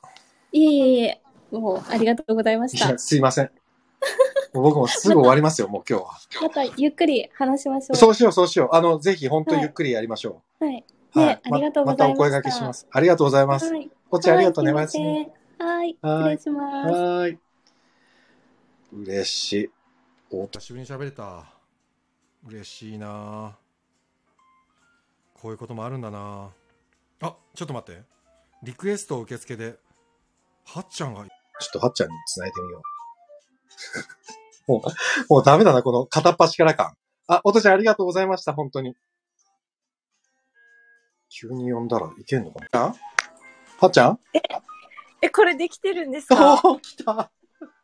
[0.52, 2.98] いえいえいえ、もう、ありがとうございましたいや、。
[2.98, 3.50] すいません。
[4.52, 6.10] 僕もすぐ終わりますよ、もう今日は。
[6.42, 7.96] また、ゆっくり話しましょう。
[7.96, 8.76] そうしよう、そうしよう。
[8.76, 10.84] あの、ぜひ本当にゆっくりやりましょはい。
[11.14, 11.18] う。
[11.18, 12.86] ねありがとうございましたまたお声掛けします。
[12.90, 13.72] ありがとうございます。
[13.72, 13.90] はい。
[14.10, 15.04] お茶ありがとうね、おはいやすみ。。
[15.58, 15.96] はい。
[16.00, 16.86] はい失礼します。
[16.88, 17.38] はーい。
[18.92, 19.70] 嬉しい。
[20.30, 21.44] お久しぶりに喋れた。
[22.46, 23.56] 嬉しいな
[25.34, 26.50] こういうこともあるんだな
[27.20, 28.02] あ、ちょっと待って。
[28.62, 29.78] リクエスト受付で、
[30.64, 31.24] はっちゃんが。
[31.24, 32.82] ちょっとはっちゃんに繋いでみよ
[34.66, 34.72] う。
[34.72, 36.96] もう、もうダメだな、この片っ端から感。
[37.26, 38.96] あ、おとちゃんありがとうございました、本当に。
[41.28, 42.94] 急に呼んだらいけんのかな？
[43.80, 44.20] はっちゃん？
[45.20, 47.30] え、これできてるんですおかー、来た。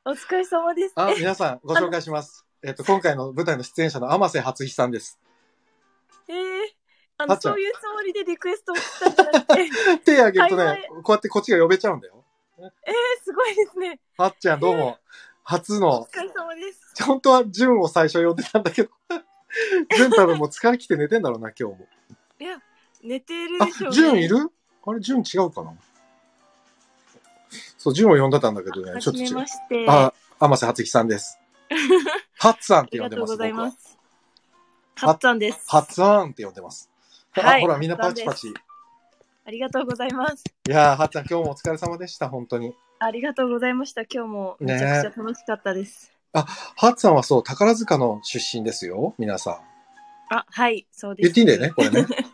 [0.07, 0.93] お疲れ様です。
[0.97, 2.45] あ、皆さん、ご紹介します。
[2.63, 5.19] えっと、今回の舞台の出演者の天瀬初日さんです。
[7.17, 12.23] あの、はっちゃんそういうつもりでリクエストをしたんじゃなくて、え 手挙げるとねこうやってこっちが呼べちゃうんだよ。
[12.59, 12.65] ー、
[13.23, 13.99] すごいですね。
[14.19, 14.99] はっちゃんどうも、
[15.43, 17.03] 初おの、疲れ様です。
[17.03, 18.91] 本当はジュンを最初呼んでたんだけど、
[19.97, 21.89] ジュン多分もう疲れきて寝てんだろうな、今日も。
[22.41, 22.61] いや、
[23.03, 23.97] 寝てるあでしょう、、ね。
[23.97, 24.51] ジュンいる？
[24.87, 25.73] あれ、ジュン違うかな？
[27.85, 29.47] そう、ジュンを呼んでたんだけどね、はちょっと違うじめま。
[29.47, 29.87] して。
[29.87, 31.39] あ、天瀬初樹さんです。
[32.39, 33.27] ハッツァンっありて呼んでます。
[33.27, 33.99] がとうございます。
[34.95, 35.65] ハッツァンです。
[35.69, 36.91] ハッツァンって呼んでます。
[37.35, 38.55] あ、はいほら、みんなパチパチ。
[39.45, 40.45] ありがとうございます。
[40.67, 42.75] いやー、ハッツァン今日もお疲れ様でした、本当に。
[43.01, 44.05] ありがとうございました。
[44.11, 46.11] 今日もめちゃくちゃ楽しかったです。
[46.33, 49.51] ハッツァンはそう、宝塚の出身ですよ、皆さ
[50.31, 50.35] ん。
[50.35, 51.25] あ、はい、そうです。
[51.25, 52.07] 言っていいんだよね、これね。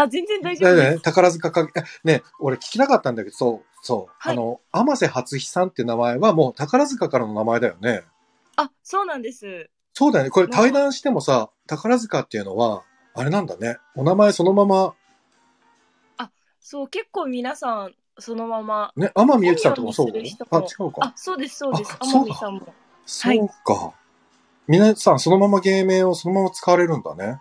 [0.00, 1.02] あ、全然大丈夫です。
[1.02, 8.02] 宝塚か、えね、俺聞きなかったんだけど、そう、そう、はいあの、天瀬初日さんって名前はもう宝塚からの名前だよね。
[8.56, 9.70] あ、そうなんです。
[9.92, 10.30] そうだよね。
[10.30, 12.84] これ対談してもさ、宝塚っていうのは、
[13.14, 13.78] あれなんだね。
[13.96, 14.94] お名前そのまま、
[16.70, 18.92] そう、結構皆さん、そのまま。
[18.94, 21.96] ね、天海祐希さんとかもそう本名にする人あ、も違うかあ。、そうです、そうです。
[21.98, 22.74] 天海さんも。
[23.06, 23.94] そうか。
[24.66, 27.40] 皆さんそのまま芸名をそのまま使われるんだね。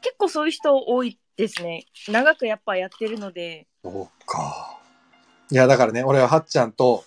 [0.00, 1.86] 結構そういう人多いですね。
[2.08, 3.66] 長くやっぱやってるので。
[3.82, 4.78] そうか。
[5.50, 7.04] いや、だからね、俺ははっちゃんと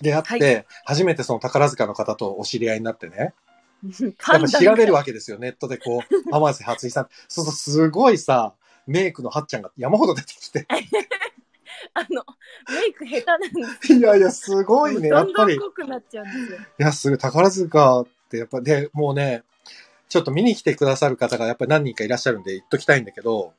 [0.00, 3.34] 出会って、は初めてその宝塚の方とお知り合いになってね。
[4.32, 6.00] やっぱ調べるわけですよ、ネットでこう、
[6.32, 7.08] 天瀬初井さん。
[7.28, 8.54] そうそう、すごいさ、
[8.86, 10.66] メイクのはっちゃんが山ほど出てきて。
[11.94, 12.24] あの、
[12.68, 15.56] メイク下手なんですいやいや、すごいね、やどんどんっぱり。
[15.56, 16.58] い濃くなっちゃうんですよ。
[16.78, 19.44] や、すごい、宝塚ってやっぱ、で、もうね、
[20.08, 23.52] ちょっと見に来てくださる方がやっぱり何人かいらっしゃるんで言っときたいんだけど、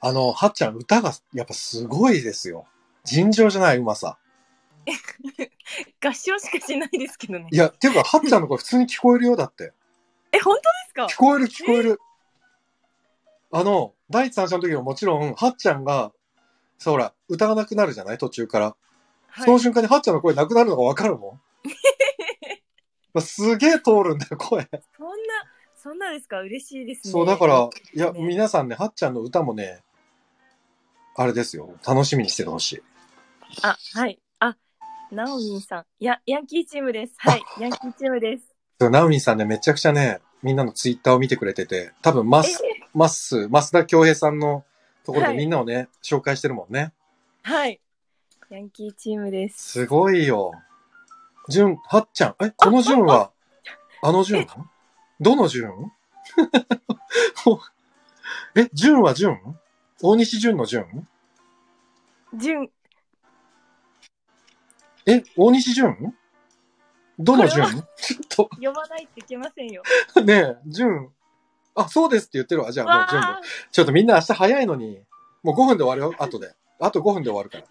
[0.00, 2.66] あの、はっちゃん歌がやっぱすごいですよ。
[3.04, 4.18] 尋常じゃないうまさ。
[6.02, 7.56] 合唱しかしないですけどねい。
[7.56, 9.72] や、っていうか、はっちゃんの声普通に聞こえるよ、だって。
[10.32, 11.06] え、本当ですか？
[11.06, 12.00] 聞こえる聞こえる。
[13.50, 16.12] あの、第一三者の時ももちろん、はっちゃんが、
[16.78, 18.18] そうほら、歌わなくなるじゃない？
[18.18, 18.66] 途中から。
[19.30, 21.40] はいその瞬間にはっちゃんの声なくなるのがわかるもん。
[23.20, 24.68] すげえ通るんだよ、声。
[24.96, 25.14] そんな、
[25.76, 26.40] そんなですか？
[26.40, 27.12] 嬉しいですね。
[27.12, 29.82] そう、だから、いや、ね皆さんね、はっちゃんの歌もね、
[31.16, 31.74] あれですよ。
[31.86, 32.82] 楽しみにしててほしい。
[33.62, 34.20] あ、はい。
[34.38, 34.56] あ、
[35.10, 35.84] ナオミンさん。
[35.98, 37.14] や、ヤンキーチームです。
[37.16, 37.42] はい。
[37.60, 38.44] ヤンキーチームです。
[38.80, 42.42] そうナウミンさんね、めちゃくちゃね、みんなのツイッターを見てくれてて、多分、マえ？
[42.44, 42.62] ス、
[42.94, 44.64] マッス、増田恭平さんの
[45.04, 46.92] ところはいでみんなをね、紹介してるもんね。
[47.42, 47.80] はい。
[48.50, 49.72] ヤンキーチームです。
[49.72, 50.52] すごいよ。
[51.48, 52.34] じゅん、はっちゃん。
[52.44, 53.32] え、このじゅんは、
[54.02, 54.46] あのじゅん
[55.20, 55.92] どのじゅん
[58.54, 59.38] え、じゅんはじゅん
[60.02, 61.08] 大西じゅんのじゅん
[62.34, 62.70] ジュン、
[65.06, 66.14] え、大西じゅん
[67.18, 67.70] どのじゅんこ
[68.28, 69.82] ちょっ呼ばないっていけませんよ。
[70.14, 71.10] と、 ねえ、じゅん。
[71.74, 72.70] あ、そうですって言ってるわ。
[72.70, 73.40] じゃあもうわじゅんであ。
[73.72, 75.02] ちょっとみんな明日早いのに、
[75.42, 76.54] もう5分で終わるよ、後で。
[76.78, 77.64] あと5分で終わるから。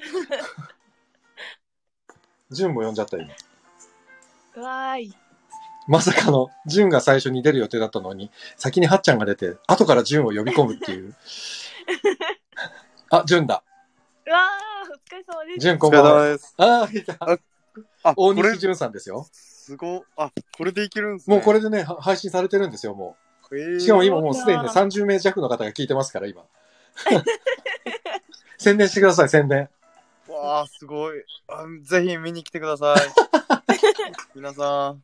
[2.50, 3.34] じゅんも呼んじゃったよ、今。
[4.62, 5.13] わーい。
[5.88, 11.15] まさかの、ジュンが最初に出る予定だったのに、先にハッちゃんが出て、後からジュンを呼び込むっていう。
[13.10, 13.63] あ、ジュンだ。
[14.26, 15.60] うわー、お疲れ様です。
[15.60, 16.26] ジュンこお疲れんばんは。
[16.26, 16.54] 様です。
[16.58, 17.13] ああ、いた。
[17.20, 17.38] あ
[18.04, 19.28] あ、大これ西、ジュンさんですよ。
[19.32, 21.36] すご、あ、これでいけるんですね。
[21.36, 23.15] もうこれでね、は配信されてるんですよ、も
[23.54, 23.78] えう。
[23.78, 26.43] ー、しかも今もうすでにね、そう30名弱の方が聞いてますから、今。
[28.58, 29.70] 宣伝してください、宣伝。
[30.38, 31.65] わあ、すごいあ。
[31.84, 32.97] ぜひ見に来てください。
[34.36, 35.04] 皆さん。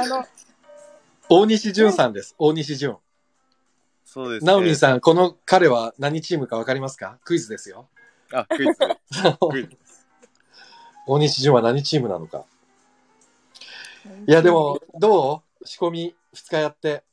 [0.00, 0.26] あの、
[1.28, 2.34] 大西ジュンさんです。
[2.38, 2.98] 大西ジュン。
[4.04, 7.18] そうです、ナオミンさん、この彼は何チームかわかりますか？
[7.24, 7.88] クイズですよ。
[8.32, 8.36] ん。
[8.36, 8.74] あ、クイズ。
[9.50, 9.76] クイズ。
[11.06, 12.44] 大西ジュンは何チームなのか？
[14.26, 15.66] いや、でも、どう？
[15.66, 17.04] 仕込み2日やって、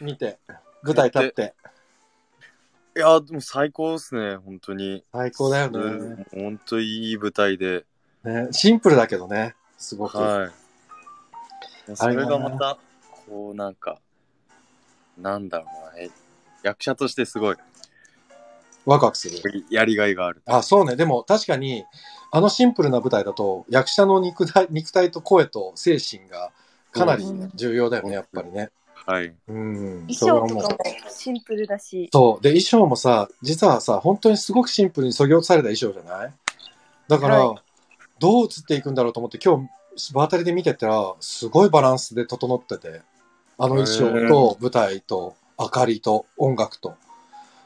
[0.00, 0.38] 見て、
[0.82, 1.54] 舞台立って、
[2.96, 5.04] いや、でも最高ですね、本当に。
[5.12, 6.26] 最高だようんね。
[6.32, 7.84] 本当いい舞台で。
[8.24, 10.18] ねシンプルだけどね、すごく。
[10.18, 10.50] はい。
[11.96, 12.78] それがまた、
[13.26, 14.00] こうなんか、
[15.16, 16.10] なんだろうな、え
[16.62, 17.56] 役者としてすごい
[18.86, 19.64] ワクワクする。
[19.70, 20.42] やりがいがある。
[20.46, 20.96] あ、そうね。
[20.96, 21.84] でも確かに、
[22.32, 26.50] あのシンプルな舞台だと、役者の肉体肉体と声と精神が
[26.92, 27.24] かなり
[27.54, 28.70] 重要だよね、やっぱりね。
[29.06, 29.34] はい。
[29.48, 30.06] うん。
[30.06, 32.08] 衣それはもう装とかもシンプルだし。
[32.12, 32.42] そう。
[32.42, 36.32] で、衣装もさ、実はさ、本当にすごくシンプルに削ぎ落とされた衣装じゃない？
[37.08, 37.62] だから、は
[38.18, 43.02] どう映っていくんだろうと思って、今日、場当たりで見てたら、すごいバランスで整ってて、
[43.58, 46.94] あの衣装と舞台と明かりと音楽と、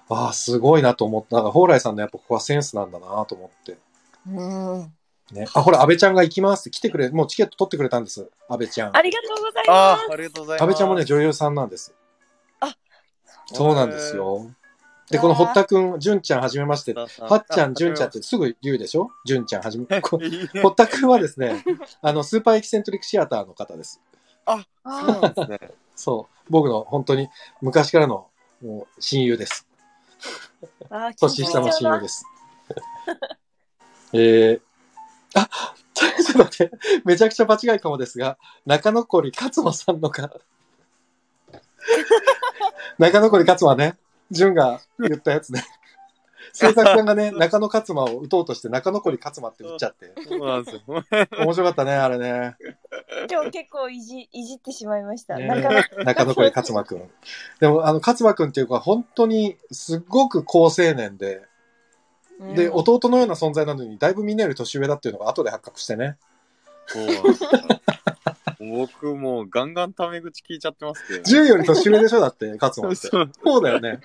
[0.09, 1.37] ああ、すごいなと思った。
[1.37, 3.77] なんか、蓬莱さんのやっぱここはセンスなんだなと思って。
[4.29, 4.93] うん。
[5.33, 5.47] ね。
[5.55, 8.29] あ、ほら、安倍ちゃんが行きますって来てくれ、もうチケット取ってくれたんです。
[8.49, 8.97] 安倍ちゃん。
[8.97, 10.11] ありがとうございあます。
[10.11, 10.63] あ、ありがとうございます。
[10.63, 11.95] 安倍ちゃんもね、女優さんなんです。
[13.47, 14.51] そうなんですよ。
[15.11, 16.95] で、この堀田くん、純ちゃんはじめまして。
[16.95, 17.05] は
[17.37, 19.11] っちゃん、純ちゃんってすぐ言うでしょ？
[19.27, 19.85] 純ちゃんはじめ。
[20.01, 21.63] こ堀田くんはですね、
[22.01, 24.01] あの、スーパーエキセントリックシアターの方です。
[24.47, 25.59] あ、そうなんですね。
[25.95, 26.47] そう。
[26.51, 27.29] 僕の本当に
[27.61, 28.29] 昔からの
[28.63, 29.69] もう親友です。
[31.21, 32.25] 年下の親友です。
[34.15, 34.61] えー、
[35.35, 35.49] あ、
[35.95, 40.31] ちょっと待って、めちゃくちゃ場違いかもですが、中野堀勝馬さんのか、
[42.99, 43.97] 中野堀勝馬ね、
[44.31, 45.65] 純が言ったやつね。
[46.53, 50.13] 制作さんがね、中野勝馬を打とうとして中野堀勝馬って打っちゃって。
[50.29, 50.83] そうなんですよ。
[51.43, 52.57] 面白かったね、あれね。
[53.29, 55.37] 今日結構いじいじってしまいました。
[55.37, 55.47] ね
[56.05, 57.11] 中野堀勝馬くん。
[57.59, 61.43] でも、あの、勝馬くんっていうか、本当にすっごく好青年で、
[62.55, 66.17] で、うん弟のような存在なのに、だいぶみんなより年上だっていうのが後で発覚してね。
[66.87, 67.51] そうなんですよ。
[68.59, 71.23] 僕もうガンガンタメ口聞いちゃってますけど。
[71.23, 72.97] 10より年上でしょだって、勝馬って。
[73.09, 74.01] そうそうだよね。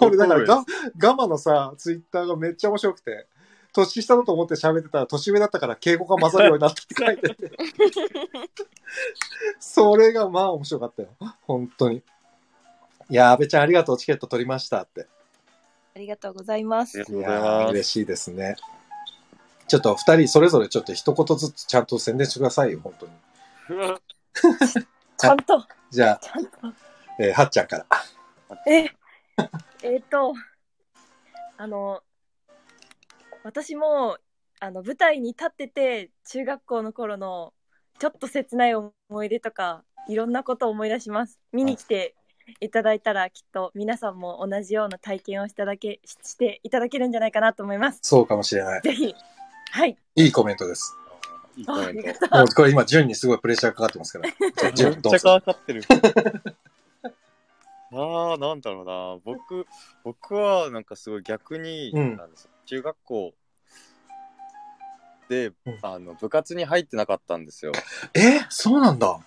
[0.00, 0.64] 俺、だからガ、
[0.96, 3.26] ガマのさ、ツイッターがめっちゃ面白くて、
[3.72, 7.52] 年下だと思って喋ってたら、年上だったから敬語が混ざるようになったって書いてて。
[9.60, 11.08] それがまあ面白かったよ。
[11.42, 12.02] 本当に。
[13.10, 15.06] いやー、安倍ちゃんありがとう、チケット取りましたって。
[15.96, 17.04] ありがとうございますあ。
[17.08, 18.56] りいがとうございます嬉しいですね。
[19.66, 23.12] ちょっと二人それぞれちょっと一言ずつちゃんと宣伝してくださいよ、本当に。
[25.16, 26.50] ちゃんと、じゃあ、ちゃんと。
[27.18, 27.86] えーはっちゃんから。
[28.66, 28.90] え、
[29.82, 30.34] えっと、
[31.56, 32.02] あの、
[33.42, 34.18] 私も、
[34.60, 37.54] あの、舞台に立ってて、中学校の頃の、
[37.98, 38.92] ちょっと切ない思
[39.24, 41.40] い出とか、いろんなことを思い出します。
[41.52, 42.14] 見に来て
[42.60, 47.98] いただいたら、きっと皆さんも同じような体験をしただけ、ししていただけるんじゃないかなと思います。
[48.02, 48.82] そうかもしれない。
[48.82, 49.14] ぜひ。
[49.72, 49.96] はい。
[50.14, 50.96] いいコメントです。
[51.56, 51.92] いいコメント。
[51.94, 54.30] めっもうこれ今、順にすごいプレッシャーかかってますから。
[54.30, 55.40] じゃあ順、どうちゃぞ。
[55.40, 55.82] かかってる。
[57.92, 59.18] ああ、なんだろうな。
[59.24, 59.66] 僕、
[60.04, 63.34] 僕はなんかすごい逆に、うんなんですよ中学校
[65.28, 67.72] で、うんあの部活に入ってなかったんですよ。
[68.14, 68.44] え？
[68.48, 69.18] そうなんだ。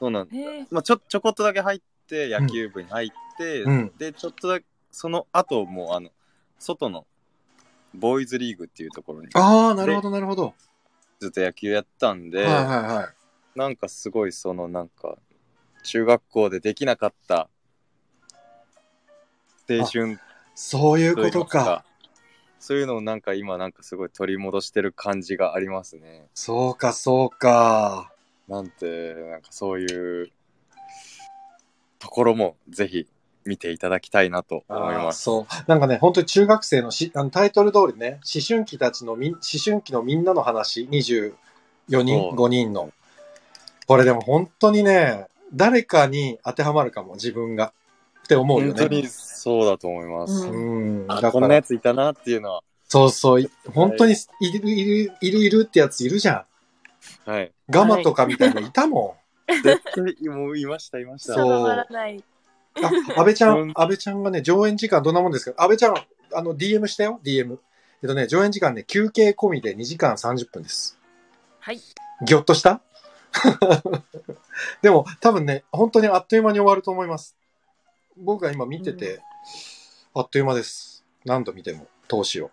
[0.00, 3.92] そうなんえー、まあ、ちょちょこっとだけ入って野球部に入って、うん。
[3.96, 6.10] でちょっとだけその後もうあの
[6.58, 7.06] 外の
[7.94, 10.54] ボーイズリーグっていうところにああ、なるほど、なるほど。
[11.20, 13.58] ずっと野球やったんで、はいはいはい。
[13.58, 15.16] なんかすごいそのなんか
[15.84, 17.48] 中学校でできなかった
[19.68, 20.18] 青春
[20.54, 21.84] そういうことか。
[22.58, 26.26] そういうのをなんか今なんかすごい取り戻してる感じがありますね。
[26.34, 28.12] そうか、そうか。
[28.48, 30.30] なんてなんかそういう
[32.00, 33.06] ところもぜひ
[33.44, 35.22] 見ていただきたいなと思います。
[35.22, 35.46] そう。
[35.66, 41.32] なんかね、本当に中学生のしあのタイトル通りね、思春期たちのみん、思春期のみんなの話、24
[42.02, 42.90] 人、そう5人の。
[43.86, 47.72] これでも本当にね、誰かに当てはまるかも、自分が。
[48.24, 48.72] って思うよね。
[48.78, 50.46] 本当にそうだと思います。
[50.46, 56.46] うんあからこんなや、ついたなっていうのは、そうそう、い本当にいる、いる、いる、いるってやついるじゃ
[57.24, 57.46] はい。
[57.46, 57.50] ん。
[57.68, 59.16] ガマとかみたいなのいたも
[59.62, 59.80] 絶
[60.20, 61.34] 対もういましたいました。
[61.34, 62.16] そう定まらない。
[62.16, 62.24] ん。
[62.82, 65.62] あ、安倍ちゃ、うんん安倍ちゃんがね、上演時間どんなもんですか？
[65.62, 65.94] 安倍ちゃん、
[66.34, 67.58] あの、DM したよ ?DM。
[68.02, 70.98] えっとね、上演時間ね、休憩込みで2時間30分です。
[71.58, 71.80] はい。
[72.24, 72.80] ぎょっとした？
[74.82, 77.36] でも、多分ね、本当にあっという間に終わると思います。
[78.16, 79.20] 僕が今見てて、
[80.14, 81.04] あっという間です。
[81.24, 82.50] 何度見ても、投資を。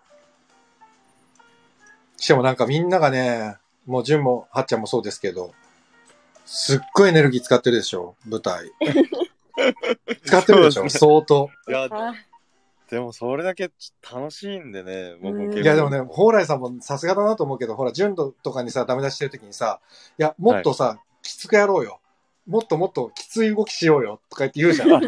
[2.16, 3.56] しかもなんかみんながね、
[3.86, 5.52] もう純もはっちゃんもそうですけど、
[6.50, 8.72] すっごいエネルギー使ってるでしょ、舞台。
[10.24, 11.50] 使ってるでしょ、相当。
[11.68, 12.14] いや、あ
[12.90, 13.70] でもそれだけ
[14.10, 15.60] 楽しいんでね、僕も結構。
[15.60, 19.80] いやでもね、蓬莱さんもさすがだなと思うけど、ほら、純度とかにさ、ダメ出ししてるときにさ、
[20.18, 22.00] いや、もっとさ、きつくやろうよ。
[22.46, 25.02] もっともっときつい動きしようよ、とか言って言うじゃん。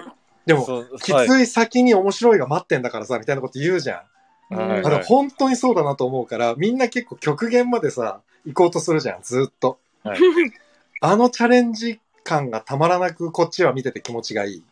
[0.45, 3.97] でも、はいつい先に面白いが待ってんだからさ、みたいなこと言うじゃん。
[3.97, 9.79] はい本当にそうだなと思うから、みんな結構極限までさ、行こうとするじゃん、ずっと。
[10.05, 10.19] はい
[11.01, 14.65] あのチャレンジ感がたまらなく、こっちは見てて気持ちがいい。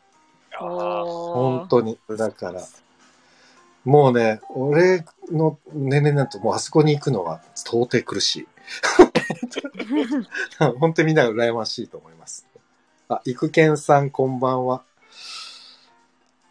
[0.53, 1.99] 本当に。
[2.09, 2.63] だから、
[3.85, 8.49] もうね、俺の年齢になるともうあそこに行くのは到底苦しい。
[10.79, 12.47] 本当にみんなが羨ましいと思います。
[13.09, 14.83] あ、いくけんさんこんばんは。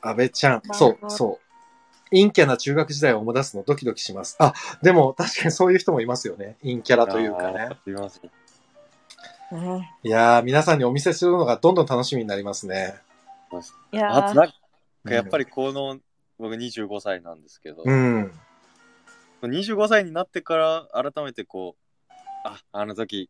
[0.01, 0.61] 安倍ちゃん。
[0.71, 1.47] そう、そう。
[2.09, 4.37] 陰キャな中学時代を思い出すのドキドキします。
[4.39, 6.55] あ、でも確かにそういう人もいますよね。
[6.63, 7.69] 陰キャラというかね。
[7.85, 8.29] いますう
[9.55, 12.95] んいやー、皆さんにお見せするのがどんどん楽しみになりますね。
[13.91, 14.25] いやー。
[14.25, 14.53] あとなんか
[15.05, 15.99] やっぱりこの、
[16.37, 18.31] 僕25歳なんですけど、うん。
[19.41, 21.75] 25歳になってから改めてこ
[22.09, 23.29] う、あ、あの時、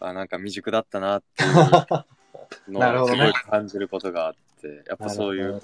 [0.00, 3.18] あ、なんか未熟だったなっていうのを なるほどね。
[3.18, 5.60] すごい感じることがあっって、やっぱそういう、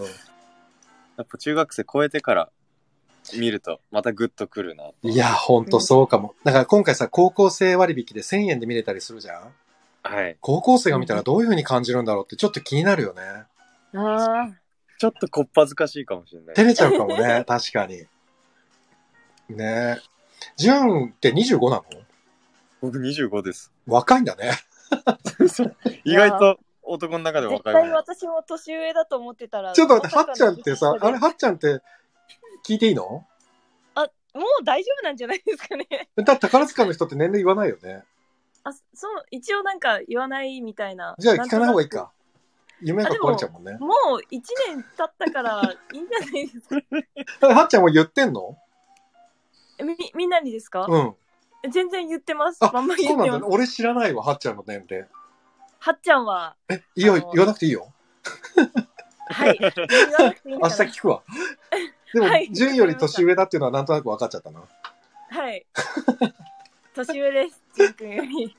[1.17, 2.51] やっぱ中学生超えてから
[3.37, 4.95] 見ると、またグッとくるなと。
[5.03, 6.35] いや、ほんとそうかも。
[6.45, 9.53] だから今回さ、高校生割引で1000円で見れたりするじゃん？
[10.03, 10.37] はい。
[10.41, 13.23] 高校生が見たらどういう風に感じるんだろうってちょっと気になるよね。
[13.95, 14.51] あ
[14.99, 16.55] ちょっとこっぱずかしいかもしれない。
[16.55, 18.05] 照れちゃうかもね、 確かに。
[19.49, 20.01] ねえ。
[20.57, 21.85] ジュンって25なの？
[22.81, 23.73] 僕25です。
[23.87, 24.53] 若いんだね。
[26.05, 27.81] 意外と男の中で若いね。
[27.81, 29.73] 対私も年上だと思ってたら。
[29.73, 31.81] ちょっと待って、はっちゃんってさ、あれ、はっちゃんって
[32.65, 33.27] 聞いていいの？
[33.95, 35.87] あ、もう大丈夫なんじゃないですかね。
[36.17, 38.03] だ宝塚の人って年齢言わないよね。
[38.65, 41.15] あ、そう、一応なんか言わないみたいな。
[41.19, 42.11] じゃあ聞かない方がいいか。
[42.81, 43.81] 夢が壊れちゃうもんねなく。。
[43.83, 46.69] もう一年経ったからいいんじゃないです
[47.41, 47.49] か。
[47.55, 48.59] はっちゃんも言ってんの？
[49.83, 51.15] み、みんなにですか、うん。
[51.71, 52.59] 全然言ってます。
[52.65, 53.31] あ、バンバンそうなんだね。
[53.31, 53.55] 言ってます。
[53.55, 55.09] 俺知らないわ、はっちゃんの年齢。
[55.81, 57.93] はっちゃんは、え、いいよ、言わなくていいよ。
[59.29, 59.59] はい。
[59.61, 61.23] 明日聞くわ。
[62.15, 64.63] でもは、い順より年上だっていうのはなんとなく分かっちゃったな。
[65.31, 65.67] はい。
[66.95, 68.57] 年上です、ジンくんより。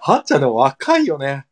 [0.00, 1.46] はっちゃんでも若いよね。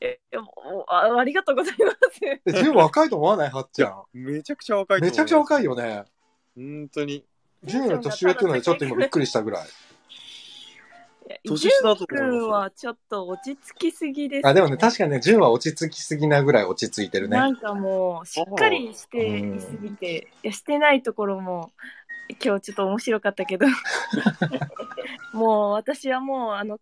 [0.00, 1.98] え、もうあありがとうございます。
[2.46, 3.50] え、順若いと思わない？
[3.50, 4.04] はっちゃん。
[4.12, 5.70] めちゃくちゃ若いと思うめちゃくちゃ若いよ。
[5.72, 6.04] よね。
[6.56, 7.24] 本当に。
[7.62, 9.68] 順より年上っていうのでちょっと今びっくりしたぐらい。
[11.44, 17.36] 年下だとく思いますんはちょっと落ち着きすぎです、あ、でもね、確かにね、順は落ち着きすぎなぐらい落ち着いてるね。
[17.36, 21.72] なんかもう、しっかりしていすぎて、いや、してないところも、
[22.44, 23.66] 今日ちょっと面白かったけど、
[25.32, 26.78] もう私はもう、あの、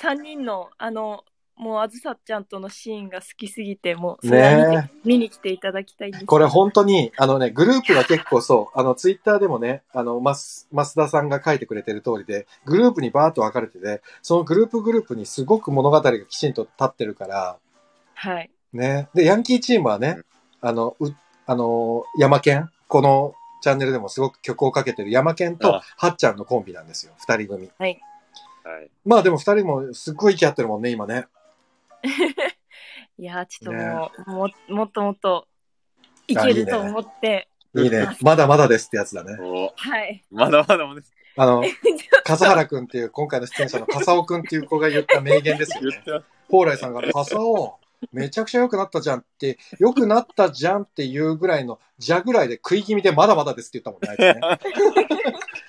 [0.00, 1.24] 3人の、あの、
[1.60, 6.24] もうあずさちゃんとのシーンが好きすぎて、もう、それは見てね見に来ていただきたいんです。
[6.24, 17.58] これ本当に、あのね、グループが結構そう、あの、ツイッターでもね、あの、マス、増田さんが書いてくれてる通りで、グループにバーッと分かれてて、そのグループグループにすごく物語がきちんと立ってるから、
[18.14, 18.50] はい。
[18.72, 19.08] ね。
[19.14, 20.20] で、ヤンキーチームはね、
[20.62, 21.14] あの、う、
[21.46, 27.12] あの、山県このチャンネルでもすごく曲をかけてる山県とあはっちゃんのコンビなんですよ。
[27.18, 27.70] 二人組。
[27.78, 28.00] はい。
[29.04, 31.26] まあでも二人もすっごい息合ってるもんね、今ね。
[33.18, 35.46] いやー、ちょっともう、ももっともっと、
[36.26, 38.16] いけると思って、いいね。
[38.20, 39.36] まだまだですってやつだね。
[39.40, 40.24] おはい。
[40.30, 41.12] まだまだもです。
[41.36, 41.62] あの、
[42.24, 46.02] 笠原くんっていう今回の出演者の笠尾くんっていう子が言った名言ですよね。
[46.48, 47.78] 蓬莱さんが、笠尾、
[48.12, 54.40] めちゃくちゃ良くなったじゃんって、良くなったじゃんっていうぐらいの、じゃぐらいで食い気味でまだまだですって言ったもんね。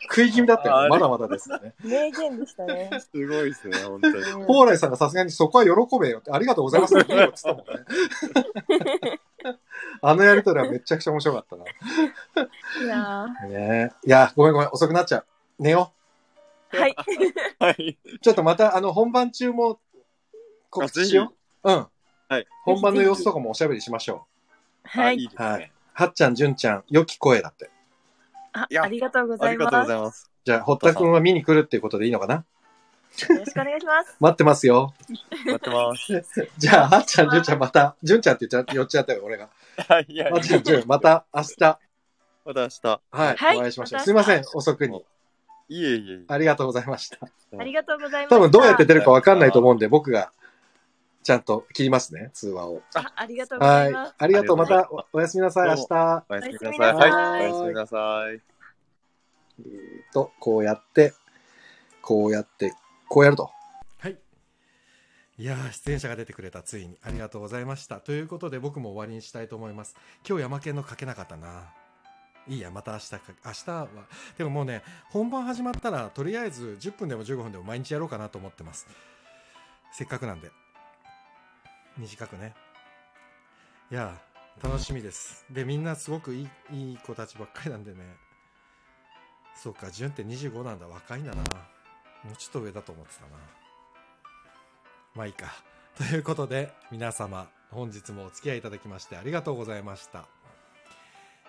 [0.10, 1.74] 食い気味だったよまだまだですよね。
[1.84, 2.90] 名言でしたね。
[3.00, 4.16] すごいですね、本当に。
[4.16, 7.64] うん蓬莱さんがさすがにそこは喜べよって、ありがとうございますって言ったもんね。
[10.02, 11.66] あのやりとりはめちゃくちゃ面白かったな。
[12.84, 14.08] いやねえ。
[14.08, 15.26] いや、ごめんごめん、遅くなっちゃう。
[15.60, 16.96] 寝よーはい。
[17.60, 17.98] はい。
[18.04, 18.20] う。
[18.20, 19.80] ちょっとまた、あの、本番中も
[20.70, 21.72] 告知しよう。
[21.72, 21.88] うん。
[22.32, 22.48] はい。
[22.64, 24.26] 本番の様子とかもおしゃべりしましょ
[24.86, 25.06] はい。
[25.08, 25.44] あいいですう。
[25.44, 25.72] はねい。。
[25.92, 27.70] はっちゃん、じゅんちゃん、良き声だって。
[28.54, 29.68] あいやありがとうございます。
[29.68, 30.32] ありがとうございます。
[30.46, 32.36] じゃあ、堀田くんは見に来るっていうことでいいのかな？
[32.36, 32.46] よ
[33.38, 34.16] ろしくお願いします。
[34.22, 34.94] 待ってますよ。
[35.46, 36.48] 待ってます。
[36.58, 39.50] じゃあ、はっちゃん、じゅんちゃん、また、じゅんちゃんって言っちゃ寄っちゃったよ、俺が。
[39.90, 41.80] はい、いや、はっちゃん、じゅん、また明日、
[42.46, 43.02] また明日。
[43.12, 44.00] はい、はいお会いしましょう。
[44.00, 45.04] またすいません、遅くに。
[45.68, 46.20] いえいえいえ。
[46.30, 47.18] ありがとうございました。
[47.60, 48.36] ありがとうございます。
[48.36, 50.32] 多分どうやって出るかわかんないと思うんで、僕が、
[51.24, 52.82] ちゃんと切りますね、通話を。
[52.96, 54.08] あありがとうございます。
[54.08, 54.16] はい。
[54.18, 54.58] ありがとう。
[54.58, 56.26] またおおやすみなさい、明どう日。
[56.30, 56.62] おやすみなさい。
[56.62, 57.52] おやすみなさいはい。
[57.52, 58.42] おやすみなさい。
[59.60, 61.14] えーと、こうやって、
[62.02, 62.74] こうやって、
[63.08, 63.52] こうやると。
[64.00, 64.18] はい。
[65.38, 69.96] いやー出演者が出てくれたついにありがとうございましたということで僕も終わりにしたいと思います
[70.28, 71.72] 今日山県の書けなかったな
[72.48, 73.88] いいやまた明日か明日は
[74.38, 78.88] でももうね本番始まったらとりあえず10分でも15分でも毎日やろうかなと思ってます
[79.92, 80.52] せっかくなんで
[81.98, 82.54] 短くね。
[83.92, 84.18] いや
[84.64, 85.46] 楽しみです。
[85.50, 88.00] でみんなすごくいいいい子たちばっかりなんでね。
[89.56, 90.88] そうか潤って25なんだ。
[90.88, 91.44] 若いんだな。
[92.24, 93.28] もうちょっと上だと思ってたな。
[95.16, 95.52] まあいいか。
[95.98, 100.28] ということで、皆様、本日もお付き合いいただきましてありがとうございました。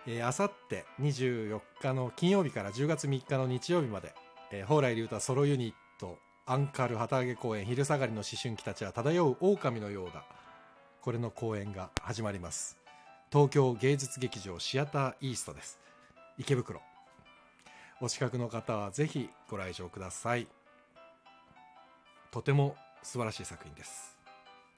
[0.06, 4.14] え、あさって24日の金曜日から10月3日の日曜日まで、
[4.50, 10.24] えー、蓬莱竜太ソロユニット、アンカル旗揚げ公演、昼下がりの思春期たちは漂う狼のようだ。
[11.00, 12.78] これの公演が始まります。
[13.32, 15.78] 東京芸術劇場シアターイーストです。
[16.38, 16.80] 池袋。
[18.00, 20.48] お近くの方はぜひご来場ください。
[22.32, 24.16] とても素晴らしい作品です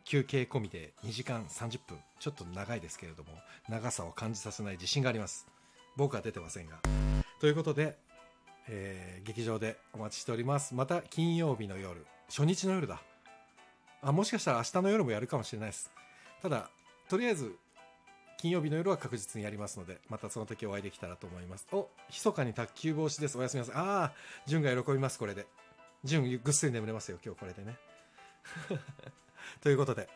[0.04, 3.30] 休憩込みで2時間30分ちょっと長いですけれども
[3.68, 5.46] 長さを感じさせない自信があります
[5.96, 6.78] 僕は出てませんが
[7.40, 7.98] ということで、
[8.68, 13.00] えー劇場でお待ちしておりますまた金曜日の夜初日の夜だ
[14.02, 15.90] あもしかしたら明日の夜もやるかもしれないです
[16.42, 16.68] ただ
[17.08, 17.56] とりあえず
[18.44, 21.66] 金曜日の夜は確実にやりますので、またその時お会いできたらと思います。
[21.72, 23.38] お、密かに卓球防止です。
[23.38, 23.76] おやすみなさい。
[23.76, 24.12] ああ、
[24.46, 25.46] 純が喜びます、これで。
[26.04, 27.78] 純、ぐっすり眠れますよ、今日これでね。
[29.64, 30.10] ということで、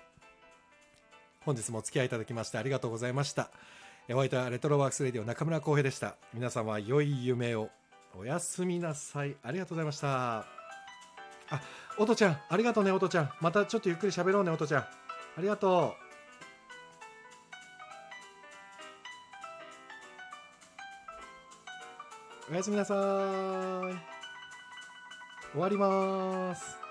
[1.40, 3.50] 本日もお付き合いいただきましてありがとうございました。
[4.08, 6.16] えお相手はレトロワークスレディオ中村浩平でした。
[6.34, 7.70] 皆様良い夢を。
[8.16, 9.36] おやすみなさい。
[9.42, 10.38] ありがとうございました。
[10.38, 10.46] あ、
[11.96, 13.30] おとちゃん、ありがとうね、おとちゃん。
[13.40, 14.82] またちょっとゆっくり喋ろうね、おとちゃん。
[14.82, 14.86] あ
[15.38, 15.94] りがと
[22.48, 22.52] う。
[22.52, 22.98] おやすみなさい。
[25.52, 26.87] 終わります。